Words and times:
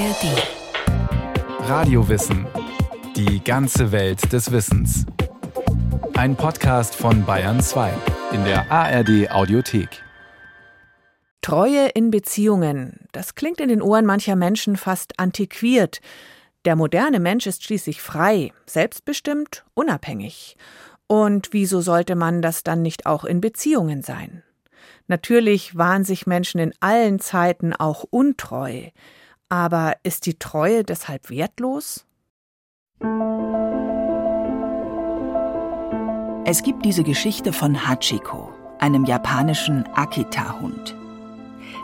ARD. 0.00 1.68
Radiowissen. 1.68 2.46
Die 3.16 3.44
ganze 3.44 3.92
Welt 3.92 4.32
des 4.32 4.50
Wissens. 4.50 5.04
Ein 6.14 6.36
Podcast 6.36 6.94
von 6.94 7.26
Bayern 7.26 7.60
2 7.60 7.92
in 8.32 8.42
der 8.44 8.72
ARD 8.72 9.30
Audiothek. 9.30 9.90
Treue 11.42 11.88
in 11.88 12.10
Beziehungen. 12.10 13.08
Das 13.12 13.34
klingt 13.34 13.60
in 13.60 13.68
den 13.68 13.82
Ohren 13.82 14.06
mancher 14.06 14.36
Menschen 14.36 14.78
fast 14.78 15.18
antiquiert. 15.18 16.00
Der 16.64 16.76
moderne 16.76 17.20
Mensch 17.20 17.46
ist 17.46 17.62
schließlich 17.62 18.00
frei, 18.00 18.54
selbstbestimmt, 18.64 19.66
unabhängig. 19.74 20.56
Und 21.08 21.50
wieso 21.52 21.82
sollte 21.82 22.14
man 22.14 22.40
das 22.40 22.62
dann 22.62 22.80
nicht 22.80 23.04
auch 23.04 23.24
in 23.24 23.42
Beziehungen 23.42 24.00
sein? 24.00 24.44
Natürlich 25.08 25.76
waren 25.76 26.04
sich 26.04 26.26
Menschen 26.26 26.58
in 26.58 26.72
allen 26.80 27.18
Zeiten 27.18 27.74
auch 27.74 28.06
untreu. 28.08 28.88
Aber 29.52 29.94
ist 30.04 30.26
die 30.26 30.38
Treue 30.38 30.84
deshalb 30.84 31.28
wertlos? 31.28 32.06
Es 36.44 36.62
gibt 36.62 36.84
diese 36.84 37.02
Geschichte 37.02 37.52
von 37.52 37.88
Hachiko, 37.88 38.52
einem 38.78 39.04
japanischen 39.04 39.84
Akita-Hund. 39.94 40.94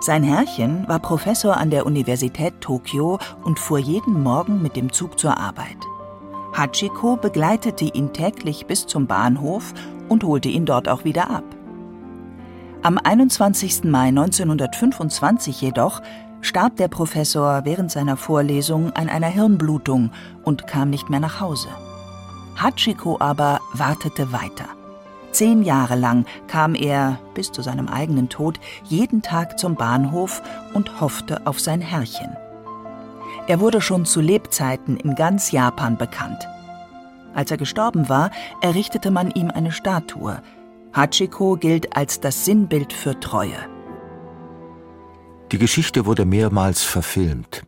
Sein 0.01 0.23
Herrchen 0.23 0.87
war 0.87 1.01
Professor 1.01 1.57
an 1.57 1.71
der 1.71 1.87
Universität 1.87 2.61
Tokio 2.61 3.19
und 3.43 3.59
fuhr 3.59 3.79
jeden 3.79 4.23
Morgen 4.23 4.63
mit 4.63 4.77
dem 4.77 4.93
Zug 4.93 5.19
zur 5.19 5.37
Arbeit. 5.37 5.79
Hachiko 6.53 7.17
begleitete 7.17 7.87
ihn 7.87 8.13
täglich 8.13 8.67
bis 8.67 8.87
zum 8.87 9.09
Bahnhof 9.09 9.75
und 10.09 10.23
holte 10.23 10.49
ihn 10.49 10.67
dort 10.67 10.89
auch 10.89 11.03
wieder 11.03 11.31
ab. 11.31 11.45
Am 12.83 12.99
21. 12.99 13.83
Mai 13.85 14.09
1925 14.09 15.61
jedoch 15.61 16.03
starb 16.41 16.77
der 16.77 16.89
Professor 16.89 17.65
während 17.65 17.91
seiner 17.91 18.17
Vorlesung 18.17 18.93
an 18.93 19.09
einer 19.09 19.29
Hirnblutung 19.29 20.11
und 20.45 20.67
kam 20.67 20.91
nicht 20.91 21.11
mehr 21.11 21.21
nach 21.21 21.41
Hause. 21.41 21.69
Hachiko 22.57 23.17
aber 23.21 23.61
wartete 23.73 24.33
weiter. 24.33 24.67
Zehn 25.33 25.63
Jahre 25.63 25.97
lang 25.97 26.25
kam 26.49 26.75
er, 26.75 27.19
bis 27.35 27.53
zu 27.53 27.61
seinem 27.61 27.89
eigenen 27.89 28.31
Tod, 28.31 28.59
jeden 28.85 29.21
Tag 29.21 29.59
zum 29.59 29.75
Bahnhof 29.75 30.41
und 30.73 31.01
hoffte 31.01 31.47
auf 31.47 31.61
sein 31.61 31.83
Herrchen. 31.83 32.37
Er 33.47 33.61
wurde 33.61 33.81
schon 33.81 34.07
zu 34.07 34.21
Lebzeiten 34.21 34.97
in 34.97 35.15
ganz 35.15 35.53
Japan 35.53 35.99
bekannt. 35.99 36.49
Als 37.35 37.51
er 37.51 37.59
gestorben 37.59 38.09
war, 38.09 38.31
errichtete 38.63 39.11
man 39.11 39.31
ihm 39.31 39.51
eine 39.51 39.73
Statue. 39.73 40.41
Hachiko 40.95 41.57
gilt 41.57 41.95
als 41.95 42.21
das 42.21 42.47
Sinnbild 42.47 42.95
für 42.95 43.21
Treue. 43.21 43.76
Die 45.53 45.59
Geschichte 45.59 46.07
wurde 46.07 46.25
mehrmals 46.25 46.83
verfilmt. 46.83 47.63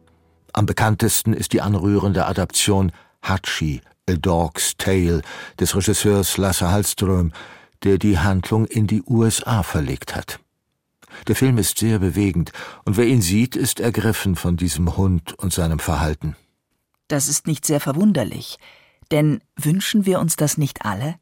Am 0.52 0.66
bekanntesten 0.66 1.32
ist 1.32 1.52
die 1.52 1.60
anrührende 1.60 2.26
Adaption 2.26 2.90
Hachi, 3.22 3.82
A 4.10 4.14
Dog's 4.14 4.76
Tale 4.76 5.22
des 5.60 5.76
Regisseurs 5.76 6.36
Lasse 6.38 6.68
Hallström, 6.68 7.32
der 7.84 7.98
die 7.98 8.18
Handlung 8.18 8.66
in 8.66 8.88
die 8.88 9.02
USA 9.06 9.62
verlegt 9.62 10.16
hat. 10.16 10.40
Der 11.28 11.36
Film 11.36 11.56
ist 11.56 11.78
sehr 11.78 12.00
bewegend, 12.00 12.50
und 12.84 12.96
wer 12.96 13.06
ihn 13.06 13.22
sieht, 13.22 13.54
ist 13.54 13.78
ergriffen 13.78 14.34
von 14.34 14.56
diesem 14.56 14.96
Hund 14.96 15.38
und 15.38 15.52
seinem 15.52 15.78
Verhalten. 15.78 16.34
Das 17.06 17.28
ist 17.28 17.46
nicht 17.46 17.64
sehr 17.64 17.80
verwunderlich, 17.80 18.58
denn 19.12 19.40
wünschen 19.54 20.04
wir 20.04 20.18
uns 20.18 20.34
das 20.34 20.58
nicht 20.58 20.84
alle? 20.84 21.14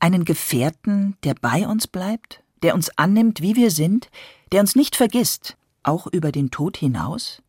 Einen 0.00 0.26
Gefährten, 0.26 1.16
der 1.24 1.34
bei 1.34 1.66
uns 1.66 1.86
bleibt, 1.86 2.42
der 2.62 2.74
uns 2.74 2.90
annimmt, 2.98 3.40
wie 3.40 3.56
wir 3.56 3.70
sind, 3.70 4.10
der 4.52 4.60
uns 4.60 4.76
nicht 4.76 4.94
vergisst, 4.94 5.56
auch 5.82 6.06
über 6.06 6.32
den 6.32 6.50
Tod 6.50 6.76
hinaus, 6.76 7.42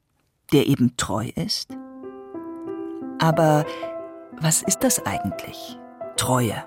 der 0.51 0.67
eben 0.67 0.95
treu 0.97 1.29
ist? 1.35 1.75
Aber 3.19 3.65
was 4.39 4.61
ist 4.61 4.83
das 4.83 5.05
eigentlich? 5.05 5.77
Treue. 6.15 6.63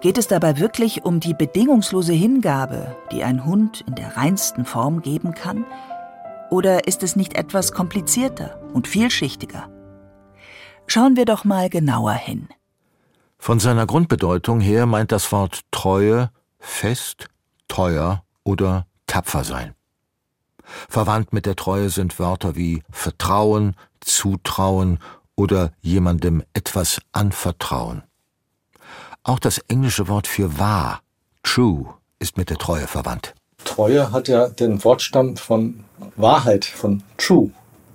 Geht 0.00 0.18
es 0.18 0.26
dabei 0.26 0.58
wirklich 0.58 1.04
um 1.04 1.20
die 1.20 1.34
bedingungslose 1.34 2.12
Hingabe, 2.12 2.96
die 3.12 3.22
ein 3.22 3.44
Hund 3.44 3.84
in 3.86 3.94
der 3.94 4.16
reinsten 4.16 4.64
Form 4.64 5.02
geben 5.02 5.34
kann? 5.34 5.64
Oder 6.50 6.86
ist 6.86 7.02
es 7.02 7.16
nicht 7.16 7.34
etwas 7.34 7.72
komplizierter 7.72 8.58
und 8.72 8.88
vielschichtiger? 8.88 9.70
Schauen 10.86 11.16
wir 11.16 11.24
doch 11.24 11.44
mal 11.44 11.68
genauer 11.68 12.12
hin. 12.12 12.48
Von 13.38 13.60
seiner 13.60 13.86
Grundbedeutung 13.86 14.60
her 14.60 14.86
meint 14.86 15.12
das 15.12 15.30
Wort 15.30 15.60
Treue 15.70 16.30
fest, 16.58 17.28
teuer 17.68 18.24
oder 18.44 18.86
tapfer 19.06 19.44
sein. 19.44 19.75
Verwandt 20.88 21.32
mit 21.32 21.46
der 21.46 21.56
Treue 21.56 21.90
sind 21.90 22.18
Wörter 22.18 22.56
wie 22.56 22.82
Vertrauen, 22.90 23.76
Zutrauen 24.00 24.98
oder 25.36 25.72
jemandem 25.80 26.42
etwas 26.54 27.00
anvertrauen. 27.12 28.02
Auch 29.22 29.38
das 29.38 29.58
englische 29.68 30.08
Wort 30.08 30.26
für 30.26 30.58
wahr, 30.58 31.00
true, 31.42 31.94
ist 32.18 32.36
mit 32.36 32.50
der 32.50 32.58
Treue 32.58 32.86
verwandt. 32.86 33.34
Treue 33.64 34.12
hat 34.12 34.28
ja 34.28 34.48
den 34.48 34.84
Wortstamm 34.84 35.36
von 35.36 35.84
Wahrheit, 36.14 36.64
von 36.64 37.02
true. 37.16 37.50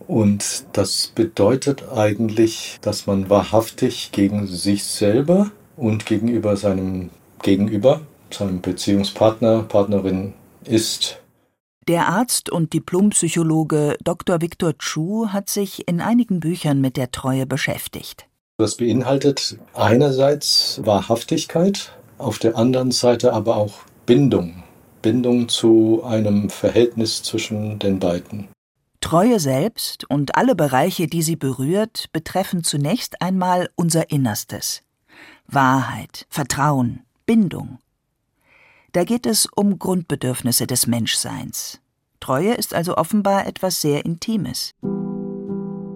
Und 0.07 0.65
das 0.73 1.07
bedeutet 1.07 1.83
eigentlich, 1.95 2.79
dass 2.81 3.07
man 3.07 3.29
wahrhaftig 3.29 4.11
gegen 4.11 4.45
sich 4.45 4.83
selber 4.83 5.51
und 5.77 6.05
gegenüber 6.05 6.57
seinem 6.57 7.09
Gegenüber, 7.41 8.01
seinem 8.29 8.59
Beziehungspartner, 8.61 9.63
Partnerin 9.63 10.33
ist. 10.65 11.17
Der 11.87 12.07
Arzt 12.07 12.51
und 12.51 12.73
Diplompsychologe 12.73 13.97
Dr. 14.03 14.39
Viktor 14.39 14.73
Chu 14.77 15.29
hat 15.29 15.49
sich 15.49 15.87
in 15.87 15.99
einigen 15.99 16.39
Büchern 16.39 16.79
mit 16.79 16.95
der 16.95 17.11
Treue 17.11 17.47
beschäftigt. 17.47 18.27
Das 18.59 18.75
beinhaltet 18.75 19.57
einerseits 19.73 20.79
Wahrhaftigkeit, 20.85 21.93
auf 22.19 22.37
der 22.37 22.55
anderen 22.55 22.91
Seite 22.91 23.33
aber 23.33 23.55
auch 23.57 23.79
Bindung. 24.05 24.61
Bindung 25.01 25.49
zu 25.49 26.03
einem 26.05 26.51
Verhältnis 26.51 27.23
zwischen 27.23 27.79
den 27.79 27.99
beiden. 27.99 28.49
Treue 28.99 29.39
selbst 29.39 30.07
und 30.07 30.35
alle 30.35 30.53
Bereiche, 30.53 31.07
die 31.07 31.23
sie 31.23 31.35
berührt, 31.35 32.05
betreffen 32.13 32.63
zunächst 32.63 33.19
einmal 33.23 33.69
unser 33.75 34.11
Innerstes. 34.11 34.83
Wahrheit, 35.47 36.27
Vertrauen, 36.29 37.01
Bindung. 37.25 37.79
Da 38.93 39.05
geht 39.05 39.25
es 39.25 39.47
um 39.55 39.79
Grundbedürfnisse 39.79 40.67
des 40.67 40.85
Menschseins. 40.85 41.79
Treue 42.19 42.53
ist 42.53 42.73
also 42.73 42.97
offenbar 42.97 43.47
etwas 43.47 43.79
sehr 43.79 44.05
Intimes. 44.05 44.73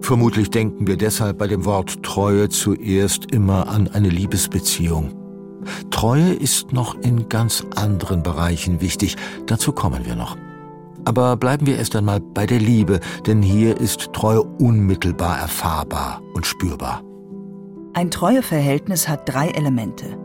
Vermutlich 0.00 0.50
denken 0.50 0.86
wir 0.86 0.96
deshalb 0.96 1.36
bei 1.36 1.46
dem 1.46 1.66
Wort 1.66 2.02
Treue 2.02 2.48
zuerst 2.48 3.32
immer 3.32 3.68
an 3.68 3.88
eine 3.88 4.08
Liebesbeziehung. 4.08 5.14
Treue 5.90 6.32
ist 6.32 6.72
noch 6.72 6.94
in 7.02 7.28
ganz 7.28 7.66
anderen 7.74 8.22
Bereichen 8.22 8.80
wichtig, 8.80 9.16
dazu 9.46 9.72
kommen 9.72 10.06
wir 10.06 10.14
noch. 10.14 10.36
Aber 11.04 11.36
bleiben 11.36 11.66
wir 11.66 11.76
erst 11.76 11.96
einmal 11.96 12.20
bei 12.20 12.46
der 12.46 12.60
Liebe, 12.60 13.00
denn 13.26 13.42
hier 13.42 13.78
ist 13.78 14.12
Treue 14.12 14.42
unmittelbar 14.42 15.38
erfahrbar 15.38 16.22
und 16.34 16.46
spürbar. 16.46 17.02
Ein 17.92 18.10
Treueverhältnis 18.10 19.08
hat 19.08 19.28
drei 19.28 19.48
Elemente. 19.48 20.16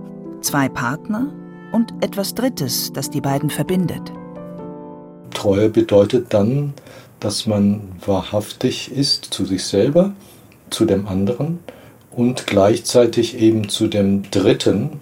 Zwei 0.42 0.70
Partner, 0.70 1.32
und 1.72 1.94
etwas 2.02 2.36
Drittes, 2.36 2.92
das 2.94 3.10
die 3.10 3.22
beiden 3.22 3.50
verbindet. 3.50 4.12
Treue 5.34 5.70
bedeutet 5.70 6.34
dann, 6.34 6.74
dass 7.20 7.46
man 7.46 7.82
wahrhaftig 8.06 8.92
ist 8.92 9.26
zu 9.26 9.46
sich 9.46 9.64
selber, 9.64 10.14
zu 10.70 10.86
dem 10.86 11.08
anderen 11.08 11.60
und 12.12 12.48
gleichzeitig 12.48 13.38
eben 13.40 13.70
zu 13.70 13.88
dem 13.88 14.30
Dritten, 14.32 15.00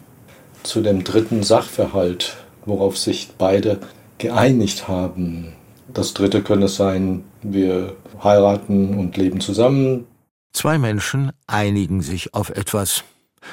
zu 0.64 0.82
dem 0.82 1.04
dritten 1.04 1.44
Sachverhalt, 1.44 2.38
worauf 2.66 2.98
sich 2.98 3.30
beide 3.38 3.80
geeinigt 4.18 4.88
haben. 4.88 5.54
Das 5.92 6.14
Dritte 6.14 6.44
könnte 6.44 6.68
sein, 6.68 7.24
wir 7.42 7.96
heiraten 8.24 8.98
und 9.00 9.18
leben 9.18 9.40
zusammen. 9.40 10.06
Zwei 10.54 10.78
Menschen 10.78 11.32
einigen 11.48 12.02
sich 12.02 12.34
auf 12.34 12.50
etwas. 12.50 13.04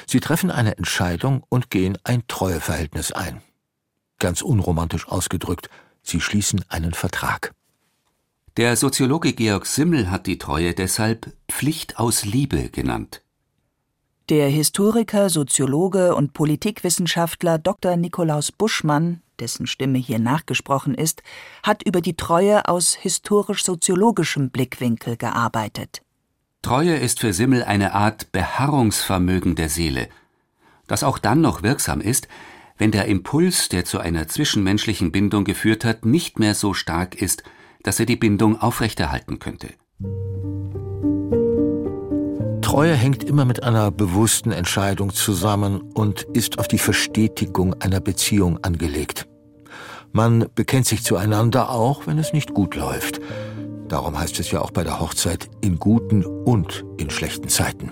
Sie 0.05 0.19
treffen 0.19 0.51
eine 0.51 0.77
Entscheidung 0.77 1.43
und 1.49 1.69
gehen 1.69 1.97
ein 2.03 2.23
Treueverhältnis 2.27 3.11
ein. 3.11 3.41
Ganz 4.19 4.41
unromantisch 4.41 5.07
ausgedrückt, 5.07 5.69
sie 6.01 6.21
schließen 6.21 6.63
einen 6.69 6.93
Vertrag. 6.93 7.53
Der 8.57 8.75
Soziologe 8.75 9.33
Georg 9.33 9.67
Simmel 9.67 10.09
hat 10.09 10.25
die 10.25 10.39
Treue 10.39 10.73
deshalb 10.73 11.31
Pflicht 11.47 11.99
aus 11.99 12.25
Liebe 12.25 12.69
genannt. 12.69 13.21
Der 14.29 14.49
Historiker, 14.49 15.29
Soziologe 15.29 16.15
und 16.15 16.33
Politikwissenschaftler 16.33 17.59
Dr. 17.59 17.95
Nikolaus 17.95 18.51
Buschmann, 18.51 19.21
dessen 19.39 19.67
Stimme 19.67 19.99
hier 19.99 20.19
nachgesprochen 20.19 20.95
ist, 20.95 21.21
hat 21.63 21.83
über 21.83 22.01
die 22.01 22.17
Treue 22.17 22.67
aus 22.67 22.95
historisch-soziologischem 22.95 24.49
Blickwinkel 24.49 25.15
gearbeitet. 25.15 26.01
Treue 26.67 26.97
ist 26.97 27.21
für 27.21 27.31
Simmel 27.31 27.63
eine 27.63 27.93
Art 27.93 28.33
Beharrungsvermögen 28.33 29.55
der 29.55 29.69
Seele, 29.69 30.09
das 30.85 31.01
auch 31.01 31.17
dann 31.17 31.39
noch 31.39 31.63
wirksam 31.63 32.01
ist, 32.01 32.27
wenn 32.77 32.91
der 32.91 33.05
Impuls, 33.05 33.69
der 33.69 33.85
zu 33.85 33.99
einer 33.99 34.27
zwischenmenschlichen 34.27 35.13
Bindung 35.13 35.45
geführt 35.45 35.85
hat, 35.85 36.05
nicht 36.05 36.39
mehr 36.39 36.55
so 36.55 36.73
stark 36.73 37.15
ist, 37.15 37.43
dass 37.83 38.01
er 38.01 38.05
die 38.05 38.17
Bindung 38.17 38.59
aufrechterhalten 38.59 39.39
könnte. 39.39 39.69
Treue 42.61 42.95
hängt 42.95 43.23
immer 43.23 43.45
mit 43.45 43.63
einer 43.63 43.89
bewussten 43.89 44.51
Entscheidung 44.51 45.13
zusammen 45.13 45.79
und 45.93 46.23
ist 46.33 46.59
auf 46.59 46.67
die 46.67 46.79
Verstetigung 46.79 47.75
einer 47.75 48.01
Beziehung 48.01 48.61
angelegt. 48.61 49.25
Man 50.11 50.47
bekennt 50.53 50.85
sich 50.85 51.01
zueinander 51.01 51.69
auch, 51.69 52.07
wenn 52.07 52.17
es 52.17 52.33
nicht 52.33 52.53
gut 52.53 52.75
läuft. 52.75 53.21
Darum 53.89 54.19
heißt 54.19 54.39
es 54.39 54.51
ja 54.51 54.61
auch 54.61 54.71
bei 54.71 54.83
der 54.83 54.99
Hochzeit 54.99 55.49
in 55.61 55.79
guten 55.79 56.25
und 56.25 56.83
in 56.97 57.09
schlechten 57.09 57.47
Zeiten. 57.47 57.91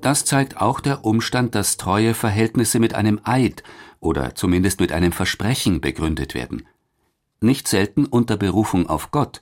Das 0.00 0.24
zeigt 0.24 0.60
auch 0.60 0.80
der 0.80 1.04
Umstand, 1.04 1.54
dass 1.54 1.76
treue 1.76 2.14
Verhältnisse 2.14 2.80
mit 2.80 2.94
einem 2.94 3.20
Eid 3.22 3.62
oder 4.00 4.34
zumindest 4.34 4.80
mit 4.80 4.90
einem 4.90 5.12
Versprechen 5.12 5.80
begründet 5.80 6.34
werden. 6.34 6.66
Nicht 7.40 7.68
selten 7.68 8.06
unter 8.06 8.36
Berufung 8.36 8.88
auf 8.88 9.12
Gott, 9.12 9.40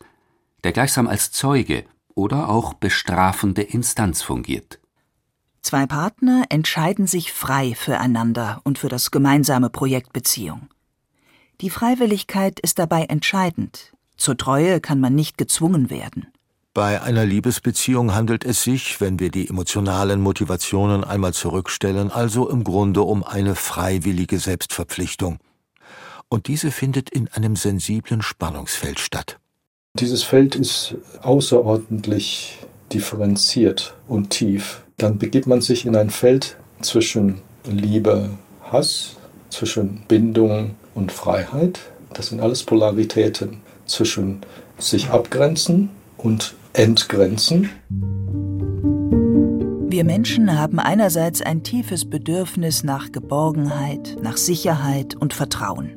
der 0.65 0.73
gleichsam 0.73 1.09
als 1.09 1.33
Zeuge 1.33 1.85
oder 2.15 2.51
auch 2.51 2.75
bestrafende 2.75 3.63
Instanz 3.63 4.21
fungiert. 4.21 4.79
Zwei 5.63 5.87
Partner 5.87 6.45
entscheiden 6.51 7.07
sich 7.07 7.33
frei 7.33 7.75
füreinander 7.75 8.61
und 8.65 8.79
für 8.79 8.89
das 8.89 9.11
gemeinsame 9.11 9.71
Projekt 9.71 10.13
Beziehung. 10.13 10.69
Die 11.61 11.71
Freiwilligkeit 11.71 12.61
ist 12.61 12.79
dabei 12.79 13.05
entscheidend. 13.05 13.93
Zur 14.21 14.37
Treue 14.37 14.83
kann 14.83 15.01
man 15.01 15.15
nicht 15.15 15.39
gezwungen 15.39 15.89
werden. 15.89 16.27
Bei 16.75 17.01
einer 17.01 17.25
Liebesbeziehung 17.25 18.15
handelt 18.15 18.45
es 18.45 18.63
sich, 18.63 19.01
wenn 19.01 19.19
wir 19.19 19.31
die 19.31 19.49
emotionalen 19.49 20.21
Motivationen 20.21 21.05
einmal 21.05 21.33
zurückstellen, 21.33 22.11
also 22.11 22.47
im 22.51 22.63
Grunde 22.63 23.01
um 23.01 23.25
eine 23.25 23.55
freiwillige 23.55 24.39
Selbstverpflichtung. 24.39 25.39
Und 26.29 26.49
diese 26.49 26.71
findet 26.71 27.09
in 27.09 27.29
einem 27.29 27.57
sensiblen 27.57 28.21
Spannungsfeld 28.21 29.01
statt. 29.01 29.39
Dieses 29.95 30.23
Feld 30.23 30.55
ist 30.55 30.97
außerordentlich 31.23 32.59
differenziert 32.93 33.95
und 34.07 34.29
tief. 34.29 34.83
Dann 34.99 35.17
begibt 35.17 35.47
man 35.47 35.63
sich 35.63 35.87
in 35.87 35.97
ein 35.97 36.11
Feld 36.11 36.59
zwischen 36.83 37.41
Liebe, 37.65 38.29
Hass, 38.71 39.17
zwischen 39.49 40.03
Bindung 40.09 40.75
und 40.95 41.11
Freiheit. 41.11 41.81
Das 42.13 42.27
sind 42.27 42.43
alles 42.43 42.65
Polaritäten 42.65 43.63
zwischen 43.91 44.41
sich 44.79 45.11
abgrenzen 45.11 45.91
und 46.17 46.55
entgrenzen. 46.73 47.71
Wir 49.89 50.05
Menschen 50.05 50.57
haben 50.57 50.79
einerseits 50.79 51.43
ein 51.43 51.63
tiefes 51.63 52.09
Bedürfnis 52.09 52.85
nach 52.85 53.11
Geborgenheit, 53.11 54.17
nach 54.23 54.37
Sicherheit 54.37 55.17
und 55.17 55.35
Vertrauen. 55.35 55.91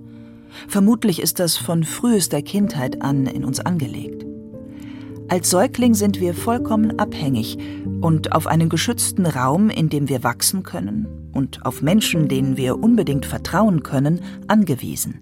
Vermutlich 0.67 1.21
ist 1.21 1.39
das 1.39 1.57
von 1.57 1.83
frühester 1.83 2.41
Kindheit 2.41 3.01
an 3.01 3.27
in 3.27 3.45
uns 3.45 3.59
angelegt. 3.59 4.25
Als 5.29 5.49
Säugling 5.49 5.93
sind 5.93 6.19
wir 6.19 6.33
vollkommen 6.33 6.99
abhängig 6.99 7.57
und 8.01 8.33
auf 8.33 8.47
einen 8.47 8.69
geschützten 8.69 9.25
Raum, 9.25 9.69
in 9.69 9.89
dem 9.89 10.09
wir 10.09 10.23
wachsen 10.23 10.63
können, 10.63 11.07
und 11.31 11.65
auf 11.65 11.81
Menschen, 11.81 12.27
denen 12.27 12.57
wir 12.57 12.83
unbedingt 12.83 13.25
vertrauen 13.25 13.83
können, 13.83 14.21
angewiesen. 14.47 15.21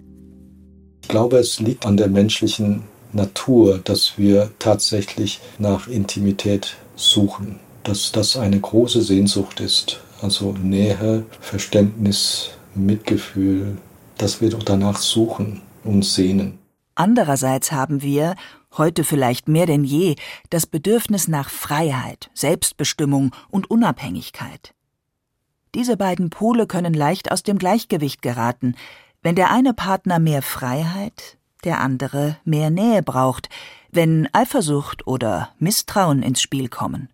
Ich 1.01 1.07
glaube, 1.07 1.37
es 1.37 1.59
liegt 1.59 1.85
an 1.85 1.97
der 1.97 2.07
menschlichen 2.07 2.83
Natur, 3.13 3.79
dass 3.83 4.17
wir 4.17 4.51
tatsächlich 4.59 5.41
nach 5.57 5.87
Intimität 5.87 6.77
suchen, 6.95 7.59
dass 7.83 8.11
das 8.11 8.37
eine 8.37 8.59
große 8.59 9.01
Sehnsucht 9.01 9.59
ist. 9.59 9.99
Also 10.21 10.53
Nähe, 10.53 11.25
Verständnis, 11.39 12.51
Mitgefühl, 12.75 13.77
dass 14.17 14.39
wir 14.39 14.49
doch 14.49 14.63
danach 14.63 14.97
suchen 14.97 15.61
und 15.83 16.05
sehnen. 16.05 16.59
Andererseits 16.95 17.71
haben 17.71 18.01
wir, 18.01 18.35
heute 18.77 19.03
vielleicht 19.03 19.47
mehr 19.47 19.65
denn 19.65 19.83
je, 19.83 20.15
das 20.49 20.65
Bedürfnis 20.65 21.27
nach 21.27 21.49
Freiheit, 21.49 22.29
Selbstbestimmung 22.33 23.35
und 23.49 23.69
Unabhängigkeit. 23.69 24.73
Diese 25.73 25.97
beiden 25.97 26.29
Pole 26.29 26.67
können 26.67 26.93
leicht 26.93 27.31
aus 27.31 27.43
dem 27.43 27.57
Gleichgewicht 27.57 28.21
geraten, 28.21 28.75
wenn 29.21 29.35
der 29.35 29.51
eine 29.51 29.73
Partner 29.73 30.19
mehr 30.19 30.41
Freiheit, 30.41 31.37
der 31.63 31.79
andere 31.79 32.37
mehr 32.43 32.69
Nähe 32.69 33.03
braucht, 33.03 33.49
wenn 33.91 34.27
Eifersucht 34.33 35.05
oder 35.05 35.49
Misstrauen 35.59 36.23
ins 36.23 36.41
Spiel 36.41 36.69
kommen. 36.69 37.09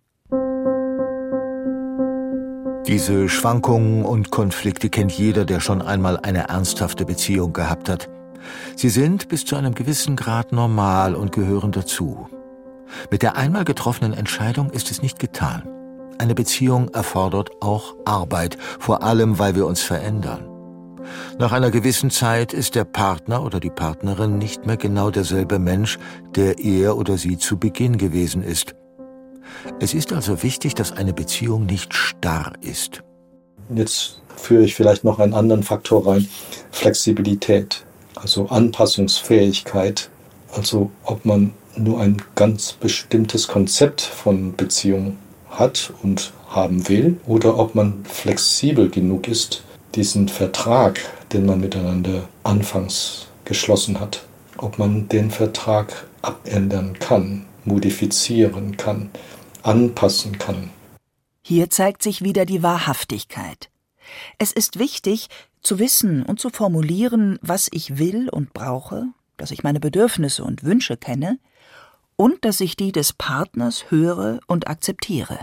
Diese 2.86 3.28
Schwankungen 3.28 4.04
und 4.06 4.30
Konflikte 4.30 4.88
kennt 4.88 5.12
jeder, 5.12 5.44
der 5.44 5.60
schon 5.60 5.82
einmal 5.82 6.18
eine 6.20 6.48
ernsthafte 6.48 7.04
Beziehung 7.04 7.52
gehabt 7.52 7.90
hat. 7.90 8.08
Sie 8.76 8.88
sind 8.88 9.28
bis 9.28 9.44
zu 9.44 9.56
einem 9.56 9.74
gewissen 9.74 10.16
Grad 10.16 10.52
normal 10.52 11.14
und 11.14 11.32
gehören 11.32 11.72
dazu. 11.72 12.28
Mit 13.10 13.20
der 13.20 13.36
einmal 13.36 13.64
getroffenen 13.64 14.14
Entscheidung 14.14 14.70
ist 14.70 14.90
es 14.90 15.02
nicht 15.02 15.18
getan. 15.18 15.68
Eine 16.18 16.34
Beziehung 16.34 16.88
erfordert 16.88 17.50
auch 17.60 17.94
Arbeit, 18.06 18.56
vor 18.78 19.02
allem 19.02 19.38
weil 19.38 19.54
wir 19.54 19.66
uns 19.66 19.82
verändern. 19.82 20.57
Nach 21.38 21.52
einer 21.52 21.70
gewissen 21.70 22.10
Zeit 22.10 22.52
ist 22.52 22.74
der 22.74 22.84
Partner 22.84 23.44
oder 23.44 23.60
die 23.60 23.70
Partnerin 23.70 24.38
nicht 24.38 24.66
mehr 24.66 24.76
genau 24.76 25.10
derselbe 25.10 25.58
Mensch, 25.58 25.98
der 26.34 26.58
er 26.58 26.96
oder 26.96 27.16
sie 27.16 27.38
zu 27.38 27.58
Beginn 27.58 27.98
gewesen 27.98 28.42
ist. 28.42 28.74
Es 29.80 29.94
ist 29.94 30.12
also 30.12 30.42
wichtig, 30.42 30.74
dass 30.74 30.92
eine 30.92 31.12
Beziehung 31.12 31.66
nicht 31.66 31.94
starr 31.94 32.52
ist. 32.60 33.02
Jetzt 33.74 34.20
führe 34.36 34.64
ich 34.64 34.74
vielleicht 34.74 35.04
noch 35.04 35.18
einen 35.18 35.34
anderen 35.34 35.62
Faktor 35.62 36.06
rein. 36.06 36.28
Flexibilität, 36.70 37.84
also 38.14 38.48
Anpassungsfähigkeit. 38.48 40.10
Also 40.54 40.90
ob 41.04 41.24
man 41.24 41.52
nur 41.76 42.00
ein 42.00 42.22
ganz 42.34 42.72
bestimmtes 42.72 43.48
Konzept 43.48 44.00
von 44.00 44.54
Beziehung 44.56 45.18
hat 45.50 45.92
und 46.02 46.32
haben 46.48 46.88
will 46.88 47.18
oder 47.26 47.58
ob 47.58 47.74
man 47.74 48.04
flexibel 48.04 48.88
genug 48.88 49.28
ist, 49.28 49.62
diesen 49.94 50.28
Vertrag, 50.28 51.00
den 51.32 51.46
man 51.46 51.60
miteinander 51.60 52.28
anfangs 52.44 53.26
geschlossen 53.44 54.00
hat, 54.00 54.24
ob 54.56 54.78
man 54.78 55.08
den 55.08 55.30
Vertrag 55.30 56.06
abändern 56.22 56.98
kann, 56.98 57.46
modifizieren 57.64 58.76
kann, 58.76 59.10
anpassen 59.62 60.38
kann. 60.38 60.70
Hier 61.42 61.70
zeigt 61.70 62.02
sich 62.02 62.22
wieder 62.22 62.44
die 62.44 62.62
Wahrhaftigkeit. 62.62 63.70
Es 64.38 64.52
ist 64.52 64.78
wichtig, 64.78 65.28
zu 65.62 65.78
wissen 65.78 66.22
und 66.22 66.40
zu 66.40 66.50
formulieren, 66.50 67.38
was 67.42 67.68
ich 67.72 67.98
will 67.98 68.28
und 68.28 68.52
brauche, 68.52 69.06
dass 69.36 69.50
ich 69.50 69.62
meine 69.62 69.80
Bedürfnisse 69.80 70.44
und 70.44 70.64
Wünsche 70.64 70.96
kenne 70.96 71.38
und 72.16 72.44
dass 72.44 72.60
ich 72.60 72.76
die 72.76 72.92
des 72.92 73.12
Partners 73.12 73.90
höre 73.90 74.40
und 74.46 74.68
akzeptiere. 74.68 75.38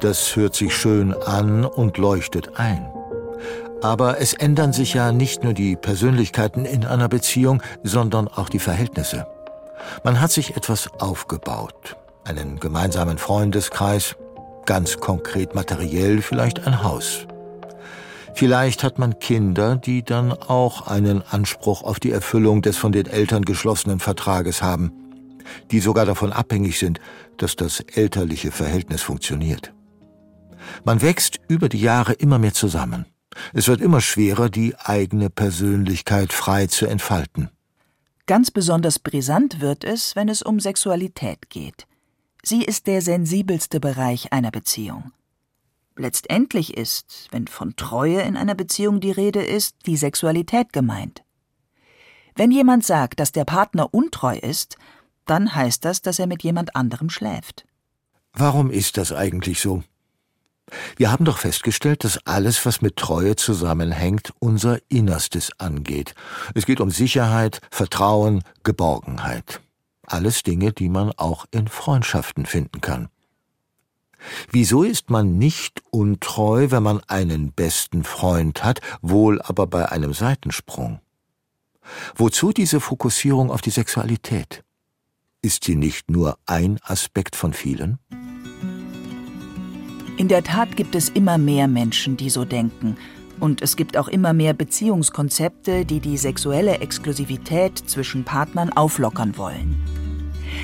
Das 0.00 0.36
hört 0.36 0.54
sich 0.54 0.76
schön 0.76 1.12
an 1.12 1.64
und 1.64 1.98
leuchtet 1.98 2.56
ein. 2.56 2.88
Aber 3.82 4.20
es 4.20 4.32
ändern 4.32 4.72
sich 4.72 4.94
ja 4.94 5.12
nicht 5.12 5.42
nur 5.42 5.54
die 5.54 5.76
Persönlichkeiten 5.76 6.64
in 6.64 6.84
einer 6.84 7.08
Beziehung, 7.08 7.62
sondern 7.82 8.28
auch 8.28 8.48
die 8.48 8.58
Verhältnisse. 8.58 9.26
Man 10.04 10.20
hat 10.20 10.30
sich 10.30 10.56
etwas 10.56 10.88
aufgebaut, 11.00 11.96
einen 12.24 12.60
gemeinsamen 12.60 13.18
Freundeskreis, 13.18 14.16
ganz 14.66 14.98
konkret 14.98 15.54
materiell 15.54 16.22
vielleicht 16.22 16.66
ein 16.66 16.82
Haus. 16.82 17.26
Vielleicht 18.34 18.84
hat 18.84 18.98
man 19.00 19.18
Kinder, 19.18 19.76
die 19.76 20.04
dann 20.04 20.32
auch 20.32 20.86
einen 20.86 21.22
Anspruch 21.28 21.82
auf 21.82 21.98
die 21.98 22.12
Erfüllung 22.12 22.62
des 22.62 22.76
von 22.76 22.92
den 22.92 23.06
Eltern 23.06 23.44
geschlossenen 23.44 23.98
Vertrages 23.98 24.62
haben, 24.62 24.92
die 25.72 25.80
sogar 25.80 26.06
davon 26.06 26.32
abhängig 26.32 26.78
sind, 26.78 27.00
dass 27.36 27.56
das 27.56 27.80
elterliche 27.80 28.52
Verhältnis 28.52 29.02
funktioniert. 29.02 29.72
Man 30.84 31.02
wächst 31.02 31.38
über 31.48 31.68
die 31.68 31.80
Jahre 31.80 32.12
immer 32.12 32.38
mehr 32.38 32.54
zusammen. 32.54 33.06
Es 33.52 33.68
wird 33.68 33.80
immer 33.80 34.00
schwerer, 34.00 34.48
die 34.48 34.74
eigene 34.76 35.30
Persönlichkeit 35.30 36.32
frei 36.32 36.66
zu 36.66 36.86
entfalten. 36.86 37.50
Ganz 38.26 38.50
besonders 38.50 38.98
brisant 38.98 39.60
wird 39.60 39.84
es, 39.84 40.14
wenn 40.16 40.28
es 40.28 40.42
um 40.42 40.60
Sexualität 40.60 41.48
geht. 41.48 41.86
Sie 42.42 42.62
ist 42.62 42.86
der 42.86 43.02
sensibelste 43.02 43.80
Bereich 43.80 44.32
einer 44.32 44.50
Beziehung. 44.50 45.12
Letztendlich 45.96 46.76
ist, 46.76 47.28
wenn 47.32 47.48
von 47.48 47.74
Treue 47.74 48.20
in 48.20 48.36
einer 48.36 48.54
Beziehung 48.54 49.00
die 49.00 49.10
Rede 49.10 49.42
ist, 49.42 49.76
die 49.86 49.96
Sexualität 49.96 50.72
gemeint. 50.72 51.24
Wenn 52.36 52.52
jemand 52.52 52.84
sagt, 52.84 53.18
dass 53.18 53.32
der 53.32 53.44
Partner 53.44 53.92
untreu 53.92 54.36
ist, 54.36 54.76
dann 55.26 55.54
heißt 55.54 55.84
das, 55.84 56.02
dass 56.02 56.18
er 56.18 56.28
mit 56.28 56.44
jemand 56.44 56.76
anderem 56.76 57.10
schläft. 57.10 57.66
Warum 58.32 58.70
ist 58.70 58.96
das 58.96 59.12
eigentlich 59.12 59.60
so? 59.60 59.82
Wir 60.96 61.10
haben 61.10 61.24
doch 61.24 61.38
festgestellt, 61.38 62.04
dass 62.04 62.26
alles, 62.26 62.64
was 62.66 62.82
mit 62.82 62.96
Treue 62.96 63.36
zusammenhängt, 63.36 64.32
unser 64.38 64.78
Innerstes 64.88 65.50
angeht. 65.58 66.14
Es 66.54 66.66
geht 66.66 66.80
um 66.80 66.90
Sicherheit, 66.90 67.60
Vertrauen, 67.70 68.42
Geborgenheit. 68.64 69.60
Alles 70.06 70.42
Dinge, 70.42 70.72
die 70.72 70.88
man 70.88 71.12
auch 71.16 71.46
in 71.50 71.68
Freundschaften 71.68 72.46
finden 72.46 72.80
kann. 72.80 73.08
Wieso 74.50 74.82
ist 74.82 75.10
man 75.10 75.38
nicht 75.38 75.82
untreu, 75.90 76.70
wenn 76.70 76.82
man 76.82 77.00
einen 77.06 77.52
besten 77.52 78.04
Freund 78.04 78.64
hat, 78.64 78.80
wohl 79.00 79.40
aber 79.42 79.66
bei 79.66 79.90
einem 79.90 80.12
Seitensprung? 80.12 81.00
Wozu 82.16 82.52
diese 82.52 82.80
Fokussierung 82.80 83.50
auf 83.50 83.60
die 83.60 83.70
Sexualität? 83.70 84.64
ist 85.42 85.64
sie 85.64 85.76
nicht 85.76 86.10
nur 86.10 86.38
ein 86.46 86.78
Aspekt 86.82 87.36
von 87.36 87.52
vielen? 87.52 87.98
In 90.18 90.26
der 90.26 90.42
Tat 90.42 90.74
gibt 90.74 90.96
es 90.96 91.10
immer 91.10 91.38
mehr 91.38 91.68
Menschen, 91.68 92.16
die 92.16 92.28
so 92.28 92.44
denken. 92.44 92.96
Und 93.38 93.62
es 93.62 93.76
gibt 93.76 93.96
auch 93.96 94.08
immer 94.08 94.32
mehr 94.32 94.52
Beziehungskonzepte, 94.52 95.84
die 95.84 96.00
die 96.00 96.16
sexuelle 96.16 96.80
Exklusivität 96.80 97.78
zwischen 97.78 98.24
Partnern 98.24 98.72
auflockern 98.72 99.38
wollen. 99.38 99.76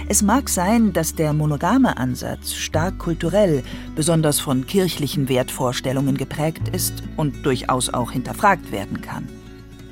Es 0.08 0.23
mag 0.23 0.49
sein, 0.49 0.92
dass 0.92 1.14
der 1.14 1.32
monogame 1.32 1.96
Ansatz 1.99 2.54
stark 2.54 2.99
kulturell, 2.99 3.62
besonders 3.94 4.40
von 4.40 4.66
kirchlichen 4.66 5.28
Wertvorstellungen 5.28 6.16
geprägt 6.16 6.68
ist 6.73 7.04
und 7.16 7.46
durchaus 7.46 7.94
auch 7.94 8.11
hinterfragt 8.11 8.73
werden 8.73 9.02
kann. 9.02 9.28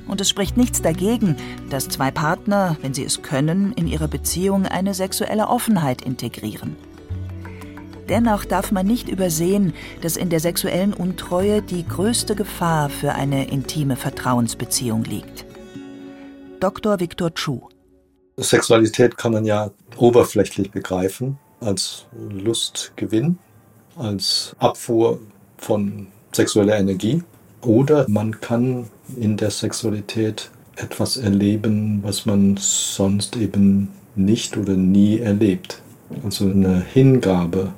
Und 0.09 0.21
es 0.21 0.28
spricht 0.28 0.57
nichts 0.57 0.83
dagegen, 0.83 1.37
dass 1.71 1.88
zwei 1.88 2.11
Partner, 2.11 2.76
wenn 2.83 2.95
sie 2.95 3.04
es 3.04 3.23
können, 3.23 3.73
in 3.75 3.87
ihre 3.87 4.09
Beziehung 4.09 4.66
eine 4.66 4.92
sexuelle 4.92 5.47
Offenheit 5.47 6.02
integrieren. 6.02 6.75
Dennoch 8.09 8.44
darf 8.44 8.73
man 8.73 8.87
nicht 8.87 9.09
übersehen, 9.09 9.73
dass 10.00 10.16
in 10.16 10.28
der 10.28 10.40
sexuellen 10.40 10.92
Untreue 10.92 11.62
die 11.62 11.87
größte 11.87 12.35
Gefahr 12.35 12.88
für 12.88 13.12
eine 13.12 13.49
intime 13.49 13.97
Vertrauensbeziehung 13.97 15.04
liegt. 15.04 15.44
Dr. 16.61 17.00
Viktor 17.00 17.32
Chu 17.35 17.68
Sexualität 18.37 19.18
kann 19.18 19.32
man 19.32 19.44
ja 19.44 19.71
oberflächlich 19.97 20.71
begreifen 20.71 21.38
als 21.61 22.06
Lustgewinn, 22.18 23.38
als 23.97 24.56
Abfuhr 24.59 25.21
von 25.59 26.09
sexueller 26.32 26.78
Energie. 26.78 27.23
Oder 27.61 28.06
man 28.09 28.40
kann 28.40 28.88
in 29.16 29.37
der 29.37 29.50
Sexualität 29.50 30.50
etwas 30.76 31.16
erleben, 31.16 32.00
was 32.02 32.26
man 32.26 32.56
sonst 32.59 33.37
eben 33.37 33.88
nicht 34.16 34.56
oder 34.56 34.75
nie 34.75 35.18
erlebt. 35.18 35.80
Also 36.25 36.47
eine 36.47 36.80
Hingabe, 36.80 37.73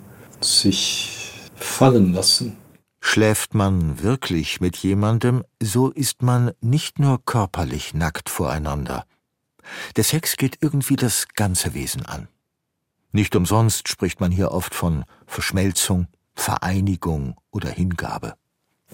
sich 0.44 1.10
fallen 1.56 2.12
lassen. 2.12 2.56
Schläft 3.00 3.54
man 3.54 4.02
wirklich 4.02 4.60
mit 4.60 4.76
jemandem, 4.76 5.44
so 5.62 5.90
ist 5.90 6.22
man 6.22 6.52
nicht 6.60 6.98
nur 6.98 7.24
körperlich 7.24 7.94
nackt 7.94 8.30
voreinander. 8.30 9.04
Der 9.96 10.04
Sex 10.04 10.36
geht 10.36 10.58
irgendwie 10.60 10.96
das 10.96 11.26
ganze 11.34 11.74
Wesen 11.74 12.06
an. 12.06 12.28
Nicht 13.12 13.36
umsonst 13.36 13.88
spricht 13.88 14.20
man 14.20 14.32
hier 14.32 14.50
oft 14.50 14.74
von 14.74 15.04
Verschmelzung, 15.26 16.08
Vereinigung 16.34 17.36
oder 17.50 17.68
Hingabe. 17.68 18.34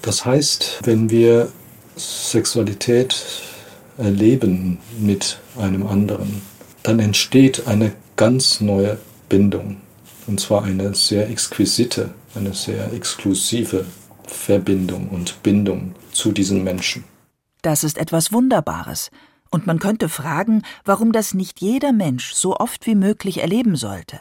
Das 0.03 0.25
heißt, 0.25 0.81
wenn 0.85 1.11
wir 1.11 1.51
Sexualität 1.97 3.17
erleben 3.97 4.79
mit 4.99 5.39
einem 5.57 5.87
anderen, 5.87 6.43
dann 6.83 6.99
entsteht 6.99 7.67
eine 7.67 7.93
ganz 8.17 8.61
neue 8.61 8.99
Bindung. 9.29 9.81
Und 10.31 10.39
zwar 10.39 10.63
eine 10.63 10.95
sehr 10.95 11.29
exquisite, 11.29 12.15
eine 12.37 12.55
sehr 12.55 12.93
exklusive 12.93 13.85
Verbindung 14.29 15.09
und 15.09 15.43
Bindung 15.43 15.97
zu 16.13 16.31
diesen 16.31 16.63
Menschen. 16.63 17.03
Das 17.63 17.83
ist 17.83 17.99
etwas 17.99 18.33
Wunderbares. 18.33 19.11
Und 19.51 19.67
man 19.67 19.81
könnte 19.81 20.09
fragen, 20.09 20.63
warum 20.85 21.11
das 21.11 21.35
nicht 21.35 21.61
jeder 21.61 21.91
Mensch 21.91 22.33
so 22.33 22.57
oft 22.57 22.87
wie 22.87 22.95
möglich 22.95 23.39
erleben 23.39 23.75
sollte. 23.75 24.21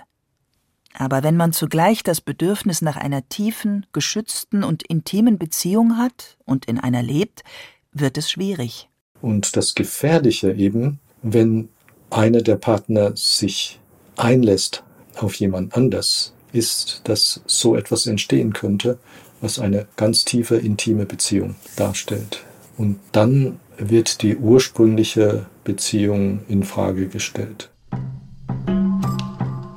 Aber 0.96 1.22
wenn 1.22 1.38
man 1.38 1.54
zugleich 1.54 2.02
das 2.02 2.22
Bedürfnis 2.22 2.82
nach 2.82 2.98
einer 2.98 3.30
tiefen, 3.30 3.86
geschützten 3.94 4.64
und 4.64 4.82
intimen 4.82 5.38
Beziehung 5.38 6.00
hat 6.00 6.40
und 6.44 6.66
in 6.66 6.80
einer 6.80 7.04
lebt, 7.04 7.44
wird 7.92 8.18
es 8.18 8.32
schwierig. 8.32 8.90
Und 9.22 9.56
das 9.56 9.76
Gefährliche 9.76 10.54
eben, 10.54 11.00
wenn 11.22 11.70
einer 12.10 12.42
der 12.42 12.56
Partner 12.56 13.16
sich 13.16 13.80
einlässt 14.18 14.84
auf 15.24 15.36
jemand 15.36 15.76
anders, 15.76 16.34
ist, 16.52 17.02
dass 17.04 17.42
so 17.46 17.76
etwas 17.76 18.08
entstehen 18.08 18.54
könnte, 18.54 18.98
was 19.42 19.60
eine 19.60 19.88
ganz 19.96 20.26
tiefe, 20.26 20.58
intime 20.58 21.06
Beziehung 21.06 21.56
darstellt. 21.76 22.44
Und 22.78 23.00
dann 23.12 23.60
wird 23.78 24.22
die 24.22 24.38
ursprüngliche 24.38 25.46
Beziehung 25.64 26.42
in 26.48 26.64
Frage 26.64 27.08
gestellt. 27.08 27.70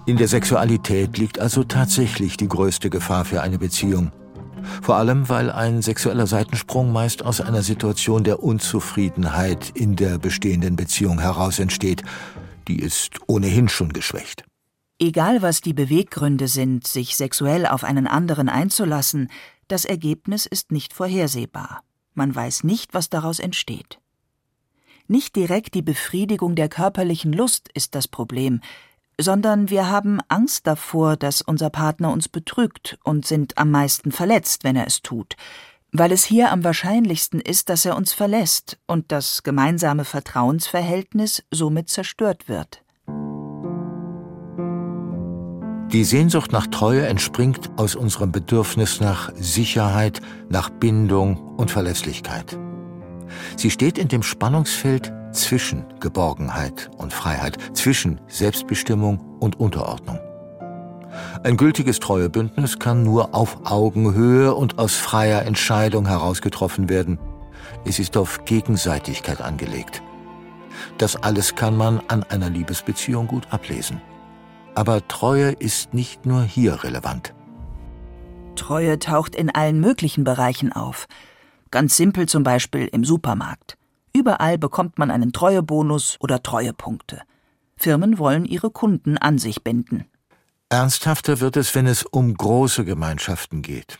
In 0.04 0.16
der 0.16 0.28
Sexualität 0.28 1.16
liegt 1.18 1.38
also 1.38 1.62
tatsächlich 1.62 2.36
die 2.36 2.48
größte 2.48 2.90
Gefahr 2.90 3.24
für 3.24 3.40
eine 3.40 3.58
Beziehung. 3.58 4.10
Vor 4.82 4.96
allem, 4.96 5.28
weil 5.28 5.50
ein 5.50 5.82
sexueller 5.82 6.26
Seitensprung 6.26 6.92
meist 6.92 7.24
aus 7.24 7.40
einer 7.40 7.62
Situation 7.62 8.24
der 8.24 8.42
Unzufriedenheit 8.42 9.70
in 9.74 9.96
der 9.96 10.18
bestehenden 10.18 10.76
Beziehung 10.76 11.20
heraus 11.20 11.58
entsteht. 11.58 12.02
Die 12.68 12.80
ist 12.80 13.20
ohnehin 13.26 13.68
schon 13.68 13.92
geschwächt. 13.92 14.44
Egal 15.04 15.42
was 15.42 15.60
die 15.60 15.72
Beweggründe 15.72 16.46
sind, 16.46 16.86
sich 16.86 17.16
sexuell 17.16 17.66
auf 17.66 17.82
einen 17.82 18.06
anderen 18.06 18.48
einzulassen, 18.48 19.32
das 19.66 19.84
Ergebnis 19.84 20.46
ist 20.46 20.70
nicht 20.70 20.92
vorhersehbar. 20.92 21.82
Man 22.14 22.32
weiß 22.32 22.62
nicht, 22.62 22.94
was 22.94 23.10
daraus 23.10 23.40
entsteht. 23.40 23.98
Nicht 25.08 25.34
direkt 25.34 25.74
die 25.74 25.82
Befriedigung 25.82 26.54
der 26.54 26.68
körperlichen 26.68 27.32
Lust 27.32 27.68
ist 27.74 27.96
das 27.96 28.06
Problem, 28.06 28.60
sondern 29.20 29.70
wir 29.70 29.90
haben 29.90 30.20
Angst 30.28 30.68
davor, 30.68 31.16
dass 31.16 31.42
unser 31.42 31.70
Partner 31.70 32.12
uns 32.12 32.28
betrügt 32.28 32.96
und 33.02 33.26
sind 33.26 33.58
am 33.58 33.72
meisten 33.72 34.12
verletzt, 34.12 34.62
wenn 34.62 34.76
er 34.76 34.86
es 34.86 35.02
tut, 35.02 35.34
weil 35.90 36.12
es 36.12 36.22
hier 36.22 36.52
am 36.52 36.62
wahrscheinlichsten 36.62 37.40
ist, 37.40 37.70
dass 37.70 37.84
er 37.84 37.96
uns 37.96 38.12
verlässt 38.12 38.78
und 38.86 39.10
das 39.10 39.42
gemeinsame 39.42 40.04
Vertrauensverhältnis 40.04 41.42
somit 41.50 41.88
zerstört 41.88 42.46
wird. 42.46 42.81
Die 45.92 46.04
Sehnsucht 46.04 46.52
nach 46.52 46.66
Treue 46.68 47.06
entspringt 47.06 47.70
aus 47.76 47.94
unserem 47.94 48.32
Bedürfnis 48.32 49.02
nach 49.02 49.30
Sicherheit, 49.34 50.22
nach 50.48 50.70
Bindung 50.70 51.36
und 51.58 51.70
Verlässlichkeit. 51.70 52.58
Sie 53.58 53.70
steht 53.70 53.98
in 53.98 54.08
dem 54.08 54.22
Spannungsfeld 54.22 55.12
zwischen 55.32 55.84
Geborgenheit 56.00 56.90
und 56.96 57.12
Freiheit, 57.12 57.58
zwischen 57.74 58.22
Selbstbestimmung 58.26 59.20
und 59.38 59.60
Unterordnung. 59.60 60.18
Ein 61.42 61.58
gültiges 61.58 62.00
Treuebündnis 62.00 62.78
kann 62.78 63.02
nur 63.02 63.34
auf 63.34 63.58
Augenhöhe 63.64 64.54
und 64.54 64.78
aus 64.78 64.94
freier 64.94 65.42
Entscheidung 65.42 66.06
herausgetroffen 66.06 66.88
werden. 66.88 67.18
Es 67.84 67.98
ist 67.98 68.16
auf 68.16 68.46
Gegenseitigkeit 68.46 69.42
angelegt. 69.42 70.02
Das 70.96 71.16
alles 71.16 71.54
kann 71.54 71.76
man 71.76 72.00
an 72.08 72.22
einer 72.24 72.48
Liebesbeziehung 72.48 73.26
gut 73.26 73.46
ablesen. 73.50 74.00
Aber 74.74 75.06
Treue 75.06 75.52
ist 75.52 75.92
nicht 75.92 76.24
nur 76.24 76.42
hier 76.42 76.82
relevant. 76.82 77.34
Treue 78.56 78.98
taucht 78.98 79.34
in 79.34 79.50
allen 79.50 79.80
möglichen 79.80 80.24
Bereichen 80.24 80.72
auf. 80.72 81.06
Ganz 81.70 81.96
simpel 81.96 82.26
zum 82.28 82.42
Beispiel 82.42 82.86
im 82.86 83.04
Supermarkt. 83.04 83.76
Überall 84.14 84.58
bekommt 84.58 84.98
man 84.98 85.10
einen 85.10 85.32
Treuebonus 85.32 86.16
oder 86.20 86.42
Treuepunkte. 86.42 87.22
Firmen 87.76 88.18
wollen 88.18 88.44
ihre 88.44 88.70
Kunden 88.70 89.18
an 89.18 89.38
sich 89.38 89.62
binden. 89.62 90.06
Ernsthafter 90.68 91.40
wird 91.40 91.56
es, 91.56 91.74
wenn 91.74 91.86
es 91.86 92.04
um 92.04 92.34
große 92.34 92.84
Gemeinschaften 92.84 93.62
geht. 93.62 93.98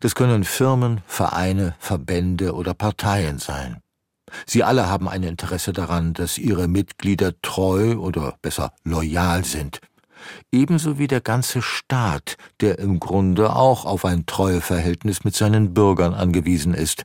Das 0.00 0.14
können 0.14 0.44
Firmen, 0.44 1.02
Vereine, 1.06 1.74
Verbände 1.78 2.54
oder 2.54 2.74
Parteien 2.74 3.38
sein. 3.38 3.80
Sie 4.46 4.62
alle 4.62 4.88
haben 4.88 5.08
ein 5.08 5.22
Interesse 5.24 5.72
daran, 5.72 6.14
dass 6.14 6.38
ihre 6.38 6.68
Mitglieder 6.68 7.40
treu 7.42 7.96
oder 7.96 8.36
besser 8.42 8.72
loyal 8.84 9.44
sind 9.44 9.80
ebenso 10.52 10.98
wie 10.98 11.06
der 11.06 11.20
ganze 11.20 11.62
Staat, 11.62 12.36
der 12.60 12.78
im 12.78 13.00
Grunde 13.00 13.54
auch 13.54 13.84
auf 13.84 14.04
ein 14.04 14.26
Treueverhältnis 14.26 15.24
mit 15.24 15.34
seinen 15.34 15.74
Bürgern 15.74 16.14
angewiesen 16.14 16.74
ist. 16.74 17.04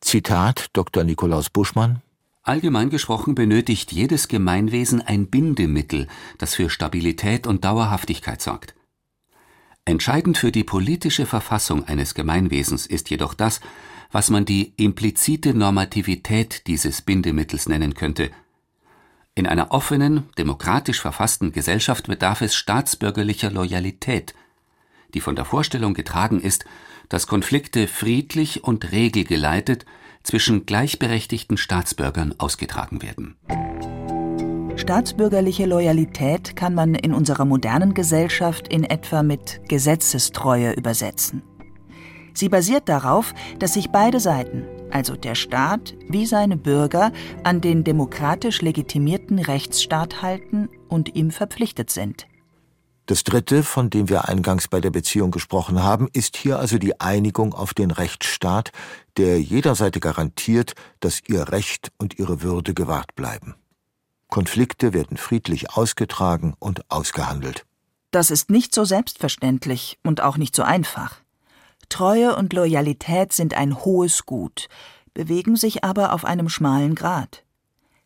Zitat 0.00 0.66
Dr. 0.72 1.04
Nikolaus 1.04 1.50
Buschmann 1.50 2.02
Allgemein 2.44 2.90
gesprochen 2.90 3.36
benötigt 3.36 3.92
jedes 3.92 4.26
Gemeinwesen 4.26 5.00
ein 5.00 5.28
Bindemittel, 5.28 6.08
das 6.38 6.54
für 6.54 6.70
Stabilität 6.70 7.46
und 7.46 7.64
Dauerhaftigkeit 7.64 8.42
sorgt. 8.42 8.74
Entscheidend 9.84 10.38
für 10.38 10.50
die 10.50 10.64
politische 10.64 11.24
Verfassung 11.24 11.84
eines 11.84 12.14
Gemeinwesens 12.14 12.86
ist 12.86 13.10
jedoch 13.10 13.34
das, 13.34 13.60
was 14.10 14.28
man 14.28 14.44
die 14.44 14.74
implizite 14.76 15.54
Normativität 15.54 16.66
dieses 16.66 17.02
Bindemittels 17.02 17.68
nennen 17.68 17.94
könnte 17.94 18.30
in 19.34 19.46
einer 19.46 19.72
offenen, 19.72 20.28
demokratisch 20.36 21.00
verfassten 21.00 21.52
Gesellschaft 21.52 22.06
bedarf 22.06 22.42
es 22.42 22.54
staatsbürgerlicher 22.54 23.50
Loyalität, 23.50 24.34
die 25.14 25.20
von 25.20 25.36
der 25.36 25.46
Vorstellung 25.46 25.94
getragen 25.94 26.40
ist, 26.40 26.66
dass 27.08 27.26
Konflikte 27.26 27.88
friedlich 27.88 28.62
und 28.64 28.92
regelgeleitet 28.92 29.86
zwischen 30.22 30.66
gleichberechtigten 30.66 31.56
Staatsbürgern 31.56 32.34
ausgetragen 32.38 33.00
werden. 33.02 33.36
Staatsbürgerliche 34.76 35.64
Loyalität 35.64 36.54
kann 36.54 36.74
man 36.74 36.94
in 36.94 37.14
unserer 37.14 37.44
modernen 37.44 37.94
Gesellschaft 37.94 38.68
in 38.68 38.84
etwa 38.84 39.22
mit 39.22 39.60
Gesetzestreue 39.68 40.72
übersetzen. 40.72 41.42
Sie 42.34 42.48
basiert 42.48 42.88
darauf, 42.88 43.34
dass 43.58 43.74
sich 43.74 43.90
beide 43.90 44.20
Seiten, 44.20 44.64
also 44.92 45.16
der 45.16 45.34
Staat 45.34 45.94
wie 46.08 46.26
seine 46.26 46.56
Bürger, 46.56 47.12
an 47.44 47.60
den 47.60 47.84
demokratisch 47.84 48.62
legitimierten 48.62 49.38
Rechtsstaat 49.38 50.22
halten 50.22 50.68
und 50.88 51.14
ihm 51.14 51.30
verpflichtet 51.30 51.90
sind. 51.90 52.26
Das 53.06 53.24
Dritte, 53.24 53.64
von 53.64 53.90
dem 53.90 54.08
wir 54.08 54.28
eingangs 54.28 54.68
bei 54.68 54.80
der 54.80 54.90
Beziehung 54.90 55.32
gesprochen 55.32 55.82
haben, 55.82 56.08
ist 56.12 56.36
hier 56.36 56.60
also 56.60 56.78
die 56.78 57.00
Einigung 57.00 57.52
auf 57.52 57.74
den 57.74 57.90
Rechtsstaat, 57.90 58.70
der 59.16 59.40
jeder 59.40 59.74
Seite 59.74 59.98
garantiert, 59.98 60.74
dass 61.00 61.20
ihr 61.26 61.48
Recht 61.48 61.90
und 61.98 62.18
ihre 62.18 62.42
Würde 62.42 62.74
gewahrt 62.74 63.16
bleiben. 63.16 63.56
Konflikte 64.28 64.92
werden 64.94 65.16
friedlich 65.16 65.72
ausgetragen 65.76 66.54
und 66.58 66.90
ausgehandelt. 66.90 67.66
Das 68.12 68.30
ist 68.30 68.50
nicht 68.50 68.74
so 68.74 68.84
selbstverständlich 68.84 69.98
und 70.04 70.20
auch 70.20 70.36
nicht 70.36 70.54
so 70.54 70.62
einfach. 70.62 71.21
Treue 71.92 72.34
und 72.34 72.54
Loyalität 72.54 73.34
sind 73.34 73.52
ein 73.52 73.84
hohes 73.84 74.24
Gut, 74.24 74.68
bewegen 75.12 75.56
sich 75.56 75.84
aber 75.84 76.14
auf 76.14 76.24
einem 76.24 76.48
schmalen 76.48 76.94
Grat. 76.94 77.44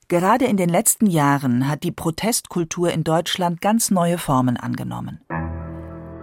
Gerade 0.09 0.47
in 0.47 0.57
den 0.57 0.69
letzten 0.69 1.07
Jahren 1.07 1.69
hat 1.69 1.85
die 1.85 1.93
Protestkultur 1.93 2.90
in 2.90 3.05
Deutschland 3.05 3.61
ganz 3.61 3.93
neue 3.93 4.19
Formen 4.19 4.57
angenommen. 4.57 5.21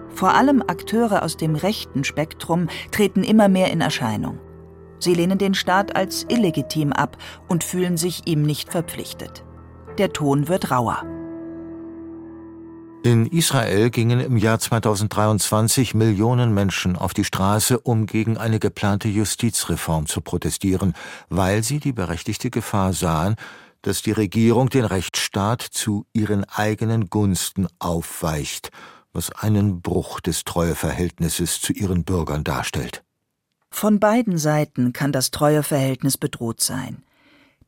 Vor 0.10 0.34
allem 0.34 0.62
Akteure 0.62 1.24
aus 1.24 1.38
dem 1.38 1.55
rechten 1.55 2.03
Spektrum 2.03 2.67
treten 2.91 3.24
immer 3.24 3.48
mehr 3.48 3.72
in 3.72 3.79
Erscheinung. 3.79 4.39
Sie 5.00 5.13
lehnen 5.13 5.38
den 5.38 5.53
Staat 5.53 5.96
als 5.96 6.25
illegitim 6.27 6.91
ab 6.91 7.15
und 7.48 7.63
fühlen 7.63 7.96
sich 7.96 8.27
ihm 8.27 8.41
nicht 8.41 8.74
verpflichtet. 8.74 9.46
Der 9.98 10.12
Ton 10.12 10.50
wird 10.50 10.70
rauer. 10.70 11.05
In 13.03 13.25
Israel 13.27 13.89
gingen 13.89 14.22
im 14.22 14.38
Jahr 14.38 14.60
2023 14.60 15.93
Millionen 15.93 16.53
Menschen 16.53 16.95
auf 16.95 17.13
die 17.13 17.25
Straße, 17.25 17.77
um 17.77 18.05
gegen 18.05 18.38
eine 18.38 18.60
geplante 18.60 19.10
Justizreform 19.10 20.05
zu 20.05 20.22
protestieren, 20.22 20.93
weil 21.27 21.63
sie 21.63 21.81
die 21.81 21.91
berechtigte 21.91 22.50
Gefahr 22.50 22.93
sahen, 22.93 23.36
dass 23.81 24.03
die 24.03 24.13
Regierung 24.13 24.69
den 24.69 24.86
Rechtsstaat 24.86 25.62
zu 25.62 26.05
ihren 26.13 26.45
eigenen 26.45 27.10
Gunsten 27.10 27.67
aufweicht, 27.77 28.72
was 29.12 29.33
einen 29.33 29.81
Bruch 29.81 30.22
des 30.22 30.45
Treueverhältnisses 30.45 31.60
zu 31.60 31.74
ihren 31.74 32.05
Bürgern 32.05 32.45
darstellt. 32.45 33.03
Von 33.69 34.00
beiden 34.00 34.38
Seiten 34.38 34.93
kann 34.93 35.12
das 35.12 35.29
Treueverhältnis 35.31 36.17
bedroht 36.17 36.62
sein. 36.62 37.03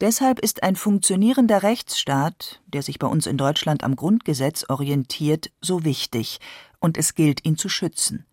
Deshalb 0.02 0.40
ist 0.40 0.64
ein 0.64 0.76
funktionierender 0.76 1.64
Rechtsstaat, 1.64 2.62
der 2.68 2.82
sich 2.82 3.00
bei 3.00 3.08
uns 3.08 3.28
in 3.28 3.38
Deutschland 3.38 3.84
am 3.84 3.96
Grundgesetz 3.96 4.66
orientiert, 4.68 5.52
so 5.62 5.86
wichtig, 5.86 6.40
und 6.80 6.98
es 6.98 7.16
gilt, 7.16 7.46
ihn 7.46 7.58
zu 7.58 7.70
schützen. 7.70 8.26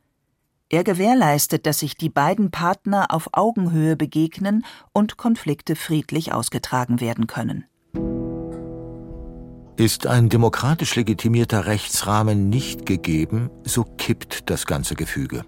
Er 0.69 0.85
gewährleistet, 0.85 1.67
dass 1.67 1.81
sich 1.81 1.97
die 1.97 2.09
beiden 2.09 2.51
Partner 2.51 3.09
auf 3.11 3.29
Augenhöhe 3.33 3.95
begegnen 3.95 4.65
und 4.93 5.19
Konflikte 5.19 5.77
friedlich 5.77 6.33
ausgetragen 6.33 7.01
werden 7.01 7.27
können. 7.27 7.67
Ist 9.77 10.07
ein 10.07 10.29
demokratisch 10.29 10.97
legitimierter 10.97 11.67
Rechtsrahmen 11.67 12.49
nicht 12.49 12.87
gegeben, 12.87 13.51
so 13.65 13.85
kippt 13.85 14.51
das 14.51 14.67
ganze 14.67 14.95
Gefüge. 14.95 15.45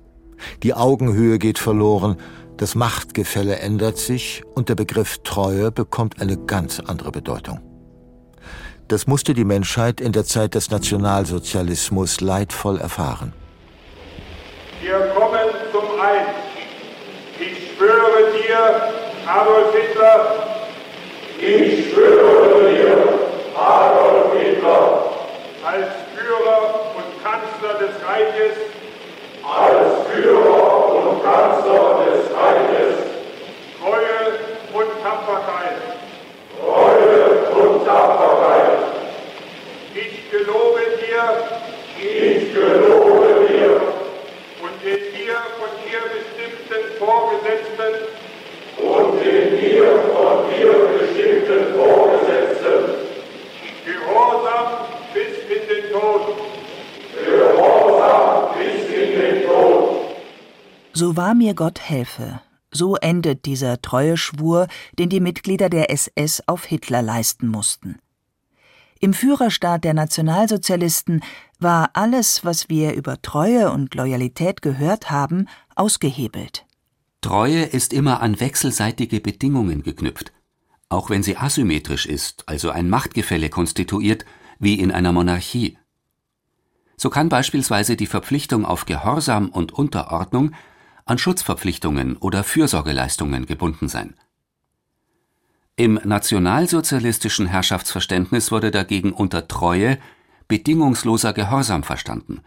Die 0.62 0.74
Augenhöhe 0.74 1.38
geht 1.38 1.58
verloren, 1.58 2.16
das 2.56 2.74
Machtgefälle 2.74 3.56
ändert 3.56 3.98
sich 3.98 4.42
und 4.54 4.68
der 4.68 4.74
Begriff 4.74 5.18
Treue 5.24 5.70
bekommt 5.70 6.20
eine 6.20 6.36
ganz 6.36 6.80
andere 6.80 7.10
Bedeutung. 7.10 7.60
Das 8.88 9.06
musste 9.06 9.34
die 9.34 9.44
Menschheit 9.44 10.00
in 10.00 10.12
der 10.12 10.24
Zeit 10.24 10.54
des 10.54 10.70
Nationalsozialismus 10.70 12.20
leidvoll 12.20 12.78
erfahren. 12.80 13.32
Wir 14.82 14.98
kommen 15.16 15.48
zum 15.72 16.00
Eid. 16.00 16.26
Ich 17.40 17.76
schwöre 17.76 18.30
dir, 18.32 18.92
Adolf 19.26 19.74
Hitler, 19.74 20.44
ich 21.40 21.90
schwöre 21.90 22.70
dir, 22.70 23.08
Adolf 23.56 24.38
Hitler, 24.38 25.04
als 25.64 25.86
Führer 26.14 26.92
und 26.94 27.24
Kanzler 27.24 27.78
des 27.80 27.94
Reiches, 28.06 28.56
als 29.42 30.06
Führer 30.08 30.94
und 30.94 31.24
Kanzler 31.24 32.04
des 32.04 32.30
Reiches, 32.36 32.94
Treue 33.80 34.38
und 34.74 35.02
Tapferkeit, 35.02 35.80
Treue 36.60 37.24
und 37.56 37.86
Tapferkeit. 37.86 38.78
Ich 39.94 40.30
gelobe 40.30 40.80
dir, 41.00 41.24
ich 41.98 42.54
gelobe 42.54 43.46
dir, 43.48 43.80
und 44.64 44.82
den 44.82 45.00
dir 45.12 45.36
von 45.58 45.70
dir 45.84 46.00
bestimmten 46.14 46.98
Vorgesetzten 46.98 47.92
und 48.78 49.20
den 49.20 49.60
dir 49.60 49.88
von 50.14 50.48
dir 50.48 50.72
bestimmten 50.98 51.74
Vorgesetzten 51.74 53.04
Gehorsam 53.84 54.66
bis 55.12 55.36
in 55.54 55.68
den 55.68 55.92
Tod. 55.92 56.22
Gehorsam 57.14 58.54
bis 58.56 58.88
in 58.88 59.20
den 59.20 59.46
Tod. 59.46 60.00
So 60.94 61.16
wahr 61.16 61.33
mir 61.44 61.54
Gott 61.54 61.80
helfe. 61.80 62.40
So 62.70 62.96
endet 62.96 63.44
dieser 63.44 63.80
Treueschwur, 63.80 64.66
den 64.98 65.10
die 65.10 65.20
Mitglieder 65.20 65.68
der 65.68 65.90
SS 65.90 66.42
auf 66.46 66.64
Hitler 66.64 67.02
leisten 67.02 67.48
mussten. 67.48 67.98
Im 68.98 69.12
Führerstaat 69.12 69.84
der 69.84 69.94
Nationalsozialisten 69.94 71.22
war 71.60 71.90
alles, 71.92 72.44
was 72.44 72.68
wir 72.68 72.94
über 72.94 73.20
Treue 73.20 73.70
und 73.70 73.94
Loyalität 73.94 74.62
gehört 74.62 75.10
haben, 75.10 75.46
ausgehebelt. 75.76 76.64
Treue 77.20 77.62
ist 77.62 77.92
immer 77.92 78.22
an 78.22 78.40
wechselseitige 78.40 79.20
Bedingungen 79.20 79.82
geknüpft 79.82 80.32
auch 80.94 81.10
wenn 81.10 81.22
sie 81.22 81.36
asymmetrisch 81.36 82.06
ist, 82.06 82.48
also 82.48 82.70
ein 82.70 82.88
Machtgefälle 82.88 83.48
konstituiert, 83.48 84.24
wie 84.58 84.78
in 84.78 84.92
einer 84.92 85.12
Monarchie. 85.12 85.76
So 86.96 87.10
kann 87.10 87.28
beispielsweise 87.28 87.96
die 87.96 88.06
Verpflichtung 88.06 88.64
auf 88.64 88.86
Gehorsam 88.86 89.48
und 89.48 89.72
Unterordnung 89.72 90.52
an 91.04 91.18
Schutzverpflichtungen 91.18 92.16
oder 92.16 92.44
Fürsorgeleistungen 92.44 93.46
gebunden 93.46 93.88
sein. 93.88 94.14
Im 95.76 96.00
nationalsozialistischen 96.04 97.46
Herrschaftsverständnis 97.46 98.52
wurde 98.52 98.70
dagegen 98.70 99.12
unter 99.12 99.48
Treue 99.48 99.98
bedingungsloser 100.46 101.32
Gehorsam 101.32 101.82
verstanden, 101.82 102.42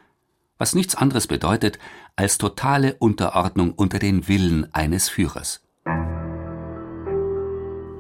was 0.58 0.76
nichts 0.76 0.96
anderes 0.96 1.28
bedeutet 1.28 1.78
als 2.15 2.38
totale 2.38 2.96
Unterordnung 2.96 3.74
unter 3.74 4.00
den 4.00 4.28
Willen 4.28 4.74
eines 4.74 5.10
Führers. 5.10 5.62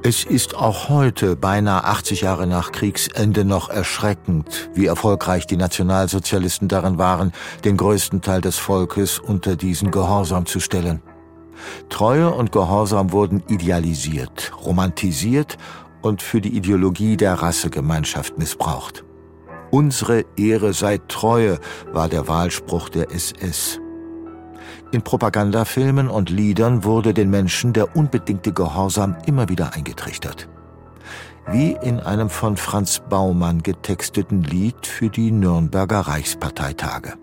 Es 0.09 0.23
ist 0.23 0.55
auch 0.55 0.87
heute, 0.87 1.35
beinahe 1.35 1.83
80 1.83 2.21
Jahre 2.21 2.47
nach 2.47 2.71
Kriegsende, 2.71 3.43
noch 3.43 3.67
erschreckend, 3.67 4.69
wie 4.73 4.85
erfolgreich 4.85 5.47
die 5.47 5.57
Nationalsozialisten 5.57 6.69
darin 6.69 6.97
waren, 6.97 7.33
den 7.65 7.75
größten 7.75 8.21
Teil 8.21 8.39
des 8.39 8.55
Volkes 8.55 9.19
unter 9.19 9.57
diesen 9.57 9.91
Gehorsam 9.91 10.45
zu 10.45 10.61
stellen. 10.61 11.01
Treue 11.89 12.31
und 12.31 12.53
Gehorsam 12.53 13.11
wurden 13.11 13.43
idealisiert, 13.49 14.53
romantisiert 14.65 15.57
und 16.01 16.21
für 16.21 16.39
die 16.39 16.55
Ideologie 16.55 17.17
der 17.17 17.33
Rassegemeinschaft 17.33 18.37
missbraucht. 18.37 19.03
Unsere 19.71 20.23
Ehre 20.37 20.71
sei 20.71 20.99
Treue 21.09 21.59
war 21.91 22.07
der 22.07 22.29
Wahlspruch 22.29 22.87
der 22.87 23.11
SS. 23.11 23.81
In 24.91 25.01
Propagandafilmen 25.01 26.07
und 26.07 26.29
Liedern 26.29 26.85
wurde 26.85 27.13
den 27.13 27.29
Menschen 27.29 27.73
der 27.73 27.95
unbedingte 27.97 28.53
Gehorsam 28.53 29.17
immer 29.25 29.49
wieder 29.49 29.73
eingetrichtert. 29.73 30.47
Wie 31.47 31.71
in 31.81 31.99
einem 31.99 32.29
von 32.29 32.55
Franz 32.55 33.01
Baumann 33.09 33.63
getexteten 33.63 34.43
Lied 34.43 34.87
für 34.87 35.09
die 35.09 35.31
Nürnberger 35.31 36.01
Reichsparteitage. 36.01 37.15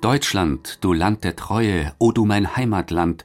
Deutschland, 0.00 0.78
du 0.80 0.92
Land 0.92 1.24
der 1.24 1.36
Treue, 1.36 1.92
o 1.98 2.12
du 2.12 2.24
mein 2.24 2.56
Heimatland, 2.56 3.24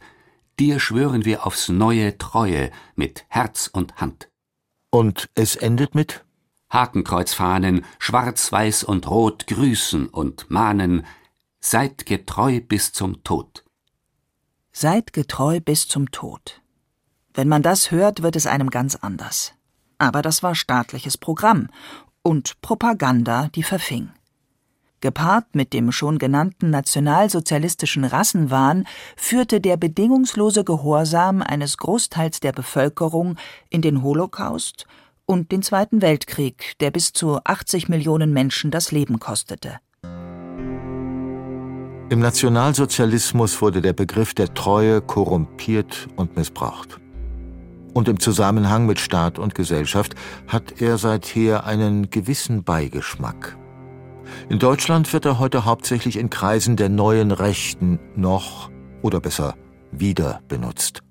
dir 0.59 0.79
schwören 0.79 1.23
wir 1.23 1.45
aufs 1.45 1.69
neue 1.69 2.17
Treue 2.17 2.71
mit 2.95 3.25
Herz 3.29 3.69
und 3.71 3.97
Hand. 3.97 4.29
Und 4.89 5.29
es 5.35 5.55
endet 5.55 5.93
mit 5.93 6.23
Hakenkreuzfahnen, 6.71 7.85
schwarz, 7.99 8.51
weiß 8.51 8.83
und 8.83 9.09
rot 9.09 9.47
grüßen 9.47 10.07
und 10.07 10.49
mahnen, 10.49 11.05
Seid 11.59 12.05
getreu 12.05 12.61
bis 12.61 12.93
zum 12.93 13.23
Tod. 13.23 13.65
Seid 14.71 15.11
getreu 15.11 15.59
bis 15.59 15.87
zum 15.87 16.11
Tod. 16.11 16.61
Wenn 17.33 17.47
man 17.47 17.63
das 17.63 17.91
hört, 17.91 18.21
wird 18.23 18.35
es 18.35 18.47
einem 18.47 18.69
ganz 18.69 18.95
anders. 18.95 19.53
Aber 19.97 20.21
das 20.21 20.43
war 20.43 20.55
staatliches 20.55 21.17
Programm 21.17 21.69
und 22.21 22.61
Propaganda, 22.61 23.49
die 23.49 23.63
verfing. 23.63 24.11
Gepaart 25.01 25.55
mit 25.55 25.73
dem 25.73 25.91
schon 25.91 26.19
genannten 26.19 26.69
nationalsozialistischen 26.69 28.03
Rassenwahn 28.03 28.87
führte 29.15 29.59
der 29.59 29.77
bedingungslose 29.77 30.63
Gehorsam 30.63 31.41
eines 31.41 31.77
Großteils 31.77 32.39
der 32.39 32.51
Bevölkerung 32.51 33.35
in 33.69 33.81
den 33.81 34.03
Holocaust 34.03 34.87
und 35.25 35.51
den 35.51 35.61
Zweiten 35.61 36.01
Weltkrieg, 36.01 36.73
der 36.79 36.91
bis 36.91 37.13
zu 37.13 37.39
80 37.43 37.89
Millionen 37.89 38.31
Menschen 38.31 38.71
das 38.71 38.91
Leben 38.91 39.19
kostete. 39.19 39.79
Im 42.09 42.19
Nationalsozialismus 42.19 43.61
wurde 43.61 43.81
der 43.81 43.91
Begriff 43.91 44.33
der 44.33 44.53
Treue 44.53 45.01
korrumpiert 45.01 46.07
und 46.15 46.37
missbraucht. 46.37 47.01
Und 47.93 48.07
im 48.07 48.21
Zusammenhang 48.21 48.85
mit 48.85 49.01
Staat 49.01 49.37
und 49.37 49.55
Gesellschaft 49.55 50.15
hat 50.47 50.81
er 50.81 50.97
seither 50.97 51.65
einen 51.65 52.09
gewissen 52.09 52.63
Beigeschmack. 52.63 53.57
In 54.47 54.57
Deutschland 54.57 55.11
wird 55.11 55.25
er 55.25 55.37
heute 55.37 55.65
hauptsächlich 55.65 56.17
in 56.17 56.29
Kreisen 56.29 56.77
der 56.77 56.87
neuen 56.87 57.31
Rechten 57.31 57.99
noch 58.15 58.71
oder 59.01 59.19
besser 59.19 59.55
wieder 59.91 60.39
benutzt. 60.47 61.01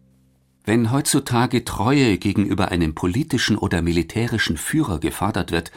Wenn 0.64 0.92
heutzutage 0.92 1.64
Treue 1.64 2.16
gegenüber 2.16 2.70
einem 2.70 2.94
politischen 2.94 3.58
oder 3.58 3.82
militärischen 3.82 4.56
Führer 4.56 4.98
gefordert 4.98 5.52
wird, 5.52 5.72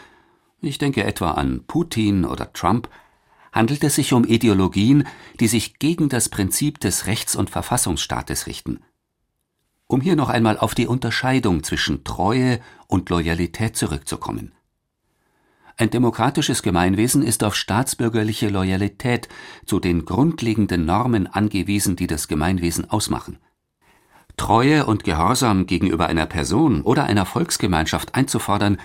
ich 0.62 0.77
denke 0.77 1.03
etwa 1.03 1.32
an 1.32 1.65
Putin 1.67 2.23
oder 2.23 2.53
Trump, 2.53 2.88
handelt 3.51 3.83
es 3.83 3.95
sich 3.95 4.13
um 4.13 4.23
Ideologien, 4.23 5.07
die 5.39 5.47
sich 5.47 5.79
gegen 5.79 6.09
das 6.09 6.29
Prinzip 6.29 6.79
des 6.79 7.07
Rechts- 7.07 7.35
und 7.35 7.49
Verfassungsstaates 7.49 8.47
richten. 8.47 8.81
Um 9.88 10.01
hier 10.01 10.15
noch 10.15 10.29
einmal 10.29 10.57
auf 10.57 10.75
die 10.75 10.88
Unterscheidung 10.88 11.63
zwischen 11.63 12.03
Treue 12.03 12.59
und 12.88 13.09
Loyalität 13.09 13.75
zurückzukommen. 13.75 14.51
Ein 15.77 15.89
demokratisches 15.89 16.62
Gemeinwesen 16.62 17.23
ist 17.23 17.43
auf 17.43 17.55
staatsbürgerliche 17.55 18.49
Loyalität 18.49 19.29
zu 19.65 19.79
den 19.79 20.03
grundlegenden 20.03 20.85
Normen 20.85 21.25
angewiesen, 21.25 21.95
die 21.95 22.05
das 22.05 22.27
Gemeinwesen 22.27 22.89
ausmachen. 22.89 23.38
Treue 24.35 24.85
und 24.85 25.05
Gehorsam 25.05 25.67
gegenüber 25.67 26.07
einer 26.07 26.25
Person 26.25 26.81
oder 26.81 27.05
einer 27.05 27.25
Volksgemeinschaft 27.25 28.13
einzufordern, 28.13 28.77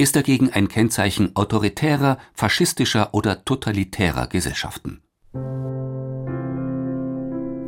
ist 0.00 0.16
dagegen 0.16 0.50
ein 0.50 0.68
Kennzeichen 0.68 1.36
autoritärer, 1.36 2.18
faschistischer 2.32 3.12
oder 3.12 3.44
totalitärer 3.44 4.26
Gesellschaften. 4.26 5.02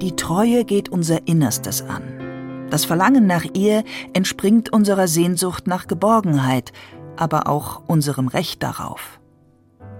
Die 0.00 0.16
Treue 0.16 0.64
geht 0.64 0.88
unser 0.88 1.28
Innerstes 1.28 1.82
an. 1.82 2.66
Das 2.70 2.86
Verlangen 2.86 3.26
nach 3.26 3.44
ihr 3.54 3.84
entspringt 4.14 4.72
unserer 4.72 5.06
Sehnsucht 5.08 5.66
nach 5.66 5.86
Geborgenheit, 5.86 6.72
aber 7.16 7.46
auch 7.48 7.82
unserem 7.86 8.28
Recht 8.28 8.62
darauf. 8.62 9.20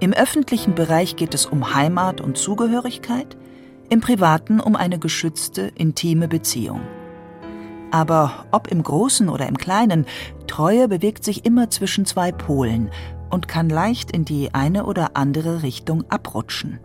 Im 0.00 0.14
öffentlichen 0.14 0.74
Bereich 0.74 1.16
geht 1.16 1.34
es 1.34 1.44
um 1.46 1.74
Heimat 1.74 2.20
und 2.20 2.38
Zugehörigkeit, 2.38 3.36
im 3.90 4.00
privaten 4.00 4.58
um 4.58 4.74
eine 4.74 4.98
geschützte, 4.98 5.70
intime 5.76 6.28
Beziehung. 6.28 6.80
Aber 7.92 8.46
ob 8.52 8.68
im 8.68 8.82
Großen 8.82 9.28
oder 9.28 9.46
im 9.46 9.58
Kleinen, 9.58 10.06
Treue 10.52 10.86
bewegt 10.86 11.24
sich 11.24 11.46
immer 11.46 11.70
zwischen 11.70 12.04
zwei 12.04 12.30
Polen 12.30 12.90
und 13.30 13.48
kann 13.48 13.70
leicht 13.70 14.10
in 14.10 14.26
die 14.26 14.52
eine 14.52 14.84
oder 14.84 15.16
andere 15.16 15.62
Richtung 15.62 16.04
abrutschen. 16.10 16.78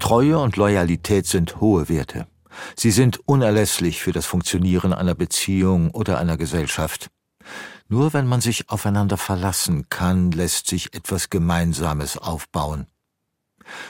Treue 0.00 0.36
und 0.36 0.56
Loyalität 0.56 1.28
sind 1.28 1.60
hohe 1.60 1.88
Werte. 1.88 2.26
Sie 2.74 2.90
sind 2.90 3.20
unerlässlich 3.28 4.02
für 4.02 4.10
das 4.10 4.26
Funktionieren 4.26 4.92
einer 4.92 5.14
Beziehung 5.14 5.92
oder 5.92 6.18
einer 6.18 6.36
Gesellschaft. 6.36 7.08
Nur 7.86 8.14
wenn 8.14 8.26
man 8.26 8.40
sich 8.40 8.68
aufeinander 8.68 9.16
verlassen 9.16 9.88
kann, 9.88 10.32
lässt 10.32 10.66
sich 10.66 10.92
etwas 10.92 11.30
Gemeinsames 11.30 12.18
aufbauen. 12.18 12.88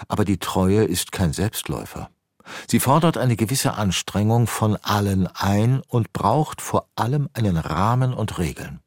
Aber 0.07 0.27
die 0.27 0.37
Treue 0.37 0.85
ist 0.85 1.13
kein 1.13 1.33
Selbstläufer. 1.33 2.11
Sie 2.69 2.81
fordert 2.81 3.17
eine 3.17 3.37
gewisse 3.37 3.75
Anstrengung 3.75 4.47
von 4.47 4.77
allen 4.77 5.27
ein 5.27 5.83
und 5.89 6.13
braucht 6.13 6.61
vor 6.61 6.87
allem 6.97 7.29
einen 7.33 7.57
Rahmen 7.57 8.13
und 8.13 8.39
Regeln. 8.39 8.81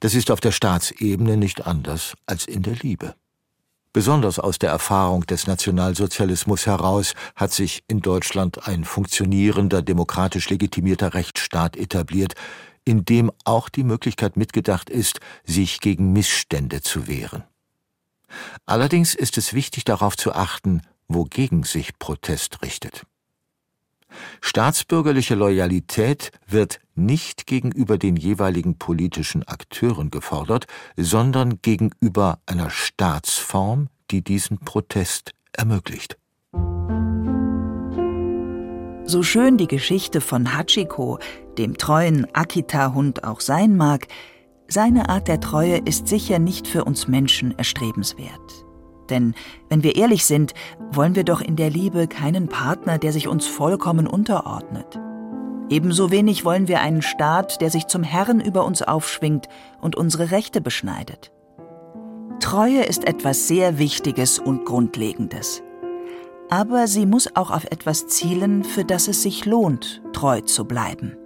Das 0.00 0.14
ist 0.14 0.30
auf 0.30 0.40
der 0.40 0.52
Staatsebene 0.52 1.36
nicht 1.36 1.66
anders 1.66 2.14
als 2.26 2.46
in 2.46 2.62
der 2.62 2.74
Liebe. 2.74 3.14
Besonders 3.92 4.38
aus 4.38 4.58
der 4.58 4.70
Erfahrung 4.70 5.24
des 5.24 5.46
Nationalsozialismus 5.46 6.66
heraus 6.66 7.14
hat 7.34 7.52
sich 7.52 7.82
in 7.88 8.02
Deutschland 8.02 8.68
ein 8.68 8.84
funktionierender, 8.84 9.80
demokratisch 9.80 10.50
legitimierter 10.50 11.14
Rechtsstaat 11.14 11.76
etabliert, 11.76 12.34
in 12.84 13.06
dem 13.06 13.32
auch 13.44 13.70
die 13.70 13.84
Möglichkeit 13.84 14.36
mitgedacht 14.36 14.90
ist, 14.90 15.20
sich 15.44 15.80
gegen 15.80 16.12
Missstände 16.12 16.82
zu 16.82 17.08
wehren. 17.08 17.44
Allerdings 18.66 19.14
ist 19.14 19.38
es 19.38 19.54
wichtig 19.54 19.84
darauf 19.84 20.16
zu 20.16 20.32
achten, 20.34 20.82
wogegen 21.08 21.62
sich 21.62 21.98
Protest 21.98 22.62
richtet. 22.62 23.06
Staatsbürgerliche 24.40 25.34
Loyalität 25.34 26.30
wird 26.46 26.80
nicht 26.94 27.46
gegenüber 27.46 27.98
den 27.98 28.16
jeweiligen 28.16 28.78
politischen 28.78 29.42
Akteuren 29.46 30.10
gefordert, 30.10 30.66
sondern 30.96 31.60
gegenüber 31.60 32.38
einer 32.46 32.70
Staatsform, 32.70 33.88
die 34.10 34.22
diesen 34.22 34.58
Protest 34.58 35.32
ermöglicht. 35.52 36.16
So 39.08 39.22
schön 39.22 39.56
die 39.56 39.68
Geschichte 39.68 40.20
von 40.20 40.56
Hachiko, 40.56 41.18
dem 41.58 41.78
treuen 41.78 42.26
Akita-Hund, 42.34 43.22
auch 43.22 43.40
sein 43.40 43.76
mag, 43.76 44.08
seine 44.68 45.08
Art 45.08 45.28
der 45.28 45.38
Treue 45.38 45.78
ist 45.78 46.08
sicher 46.08 46.40
nicht 46.40 46.66
für 46.66 46.84
uns 46.84 47.06
Menschen 47.06 47.56
erstrebenswert. 47.56 48.65
Denn 49.10 49.34
wenn 49.68 49.82
wir 49.82 49.96
ehrlich 49.96 50.24
sind, 50.24 50.54
wollen 50.90 51.14
wir 51.14 51.24
doch 51.24 51.40
in 51.40 51.56
der 51.56 51.70
Liebe 51.70 52.06
keinen 52.06 52.48
Partner, 52.48 52.98
der 52.98 53.12
sich 53.12 53.28
uns 53.28 53.46
vollkommen 53.46 54.06
unterordnet. 54.06 55.00
Ebenso 55.68 56.10
wenig 56.10 56.44
wollen 56.44 56.68
wir 56.68 56.80
einen 56.80 57.02
Staat, 57.02 57.60
der 57.60 57.70
sich 57.70 57.86
zum 57.86 58.02
Herrn 58.02 58.40
über 58.40 58.64
uns 58.64 58.82
aufschwingt 58.82 59.48
und 59.80 59.96
unsere 59.96 60.30
Rechte 60.30 60.60
beschneidet. 60.60 61.32
Treue 62.40 62.84
ist 62.84 63.06
etwas 63.06 63.48
sehr 63.48 63.78
Wichtiges 63.78 64.38
und 64.38 64.64
Grundlegendes. 64.64 65.62
Aber 66.48 66.86
sie 66.86 67.06
muss 67.06 67.34
auch 67.34 67.50
auf 67.50 67.64
etwas 67.64 68.06
zielen, 68.06 68.62
für 68.62 68.84
das 68.84 69.08
es 69.08 69.22
sich 69.22 69.44
lohnt, 69.46 70.02
treu 70.12 70.40
zu 70.42 70.64
bleiben. 70.64 71.16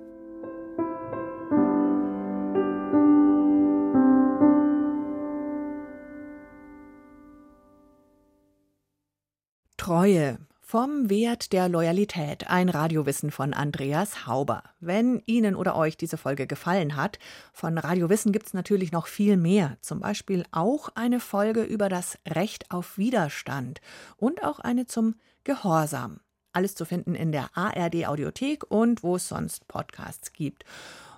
Treue. 9.81 10.37
Vom 10.61 11.09
Wert 11.09 11.55
der 11.55 11.71
Loyalität. 11.71 12.51
Ein 12.51 12.69
Radiowissen 12.69 13.31
von 13.31 13.55
Andreas 13.55 14.27
Hauber. 14.27 14.63
Wenn 14.79 15.23
Ihnen 15.25 15.55
oder 15.55 15.75
euch 15.75 15.97
diese 15.97 16.19
Folge 16.19 16.47
gefallen 16.47 16.97
hat, 16.97 17.19
von 17.55 17.79
Radiowissen 17.79 18.31
gibt 18.31 18.49
es 18.49 18.53
natürlich 18.53 18.93
noch 18.93 19.07
viel 19.07 19.39
mehr. 19.39 19.79
Zum 19.81 20.01
Beispiel 20.01 20.45
auch 20.53 20.91
eine 20.97 21.19
Folge 21.19 21.63
über 21.63 21.89
das 21.89 22.19
Recht 22.29 22.71
auf 22.71 22.99
Widerstand 22.99 23.81
und 24.19 24.45
auch 24.45 24.59
eine 24.59 24.85
zum 24.85 25.15
Gehorsam. 25.45 26.21
Alles 26.53 26.75
zu 26.75 26.85
finden 26.85 27.15
in 27.15 27.33
der 27.33 27.49
ARD 27.55 28.07
Audiothek 28.07 28.71
und 28.71 29.03
wo 29.03 29.17
es 29.17 29.29
sonst 29.29 29.67
Podcasts 29.67 30.35
gibt. 30.35 30.67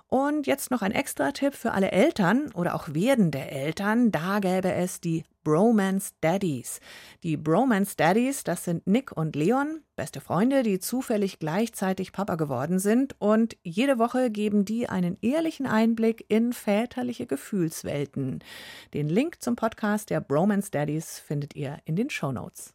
Und 0.07 0.47
jetzt 0.47 0.71
noch 0.71 0.81
ein 0.81 0.93
extra 0.93 1.33
Tipp 1.33 1.53
für 1.53 1.73
alle 1.73 1.91
Eltern 1.91 2.49
oder 2.53 2.75
auch 2.75 2.93
werdende 2.93 3.41
Eltern. 3.41 4.13
Da 4.13 4.39
gäbe 4.39 4.71
es 4.71 5.01
die 5.01 5.25
Bromance 5.43 6.13
Daddies. 6.21 6.79
Die 7.23 7.35
Bromance 7.35 7.95
Daddies, 7.97 8.45
das 8.45 8.63
sind 8.63 8.87
Nick 8.87 9.11
und 9.11 9.35
Leon, 9.35 9.81
beste 9.97 10.21
Freunde, 10.21 10.63
die 10.63 10.79
zufällig 10.79 11.39
gleichzeitig 11.39 12.13
Papa 12.13 12.35
geworden 12.35 12.79
sind. 12.79 13.15
Und 13.19 13.57
jede 13.63 13.99
Woche 13.99 14.31
geben 14.31 14.63
die 14.63 14.87
einen 14.87 15.17
ehrlichen 15.21 15.65
Einblick 15.65 16.23
in 16.29 16.53
väterliche 16.53 17.25
Gefühlswelten. 17.25 18.39
Den 18.93 19.09
Link 19.09 19.41
zum 19.41 19.57
Podcast 19.57 20.09
der 20.09 20.21
Bromance 20.21 20.71
Daddies 20.71 21.19
findet 21.19 21.55
ihr 21.55 21.79
in 21.83 21.97
den 21.97 22.09
Show 22.09 22.31
Notes. 22.31 22.71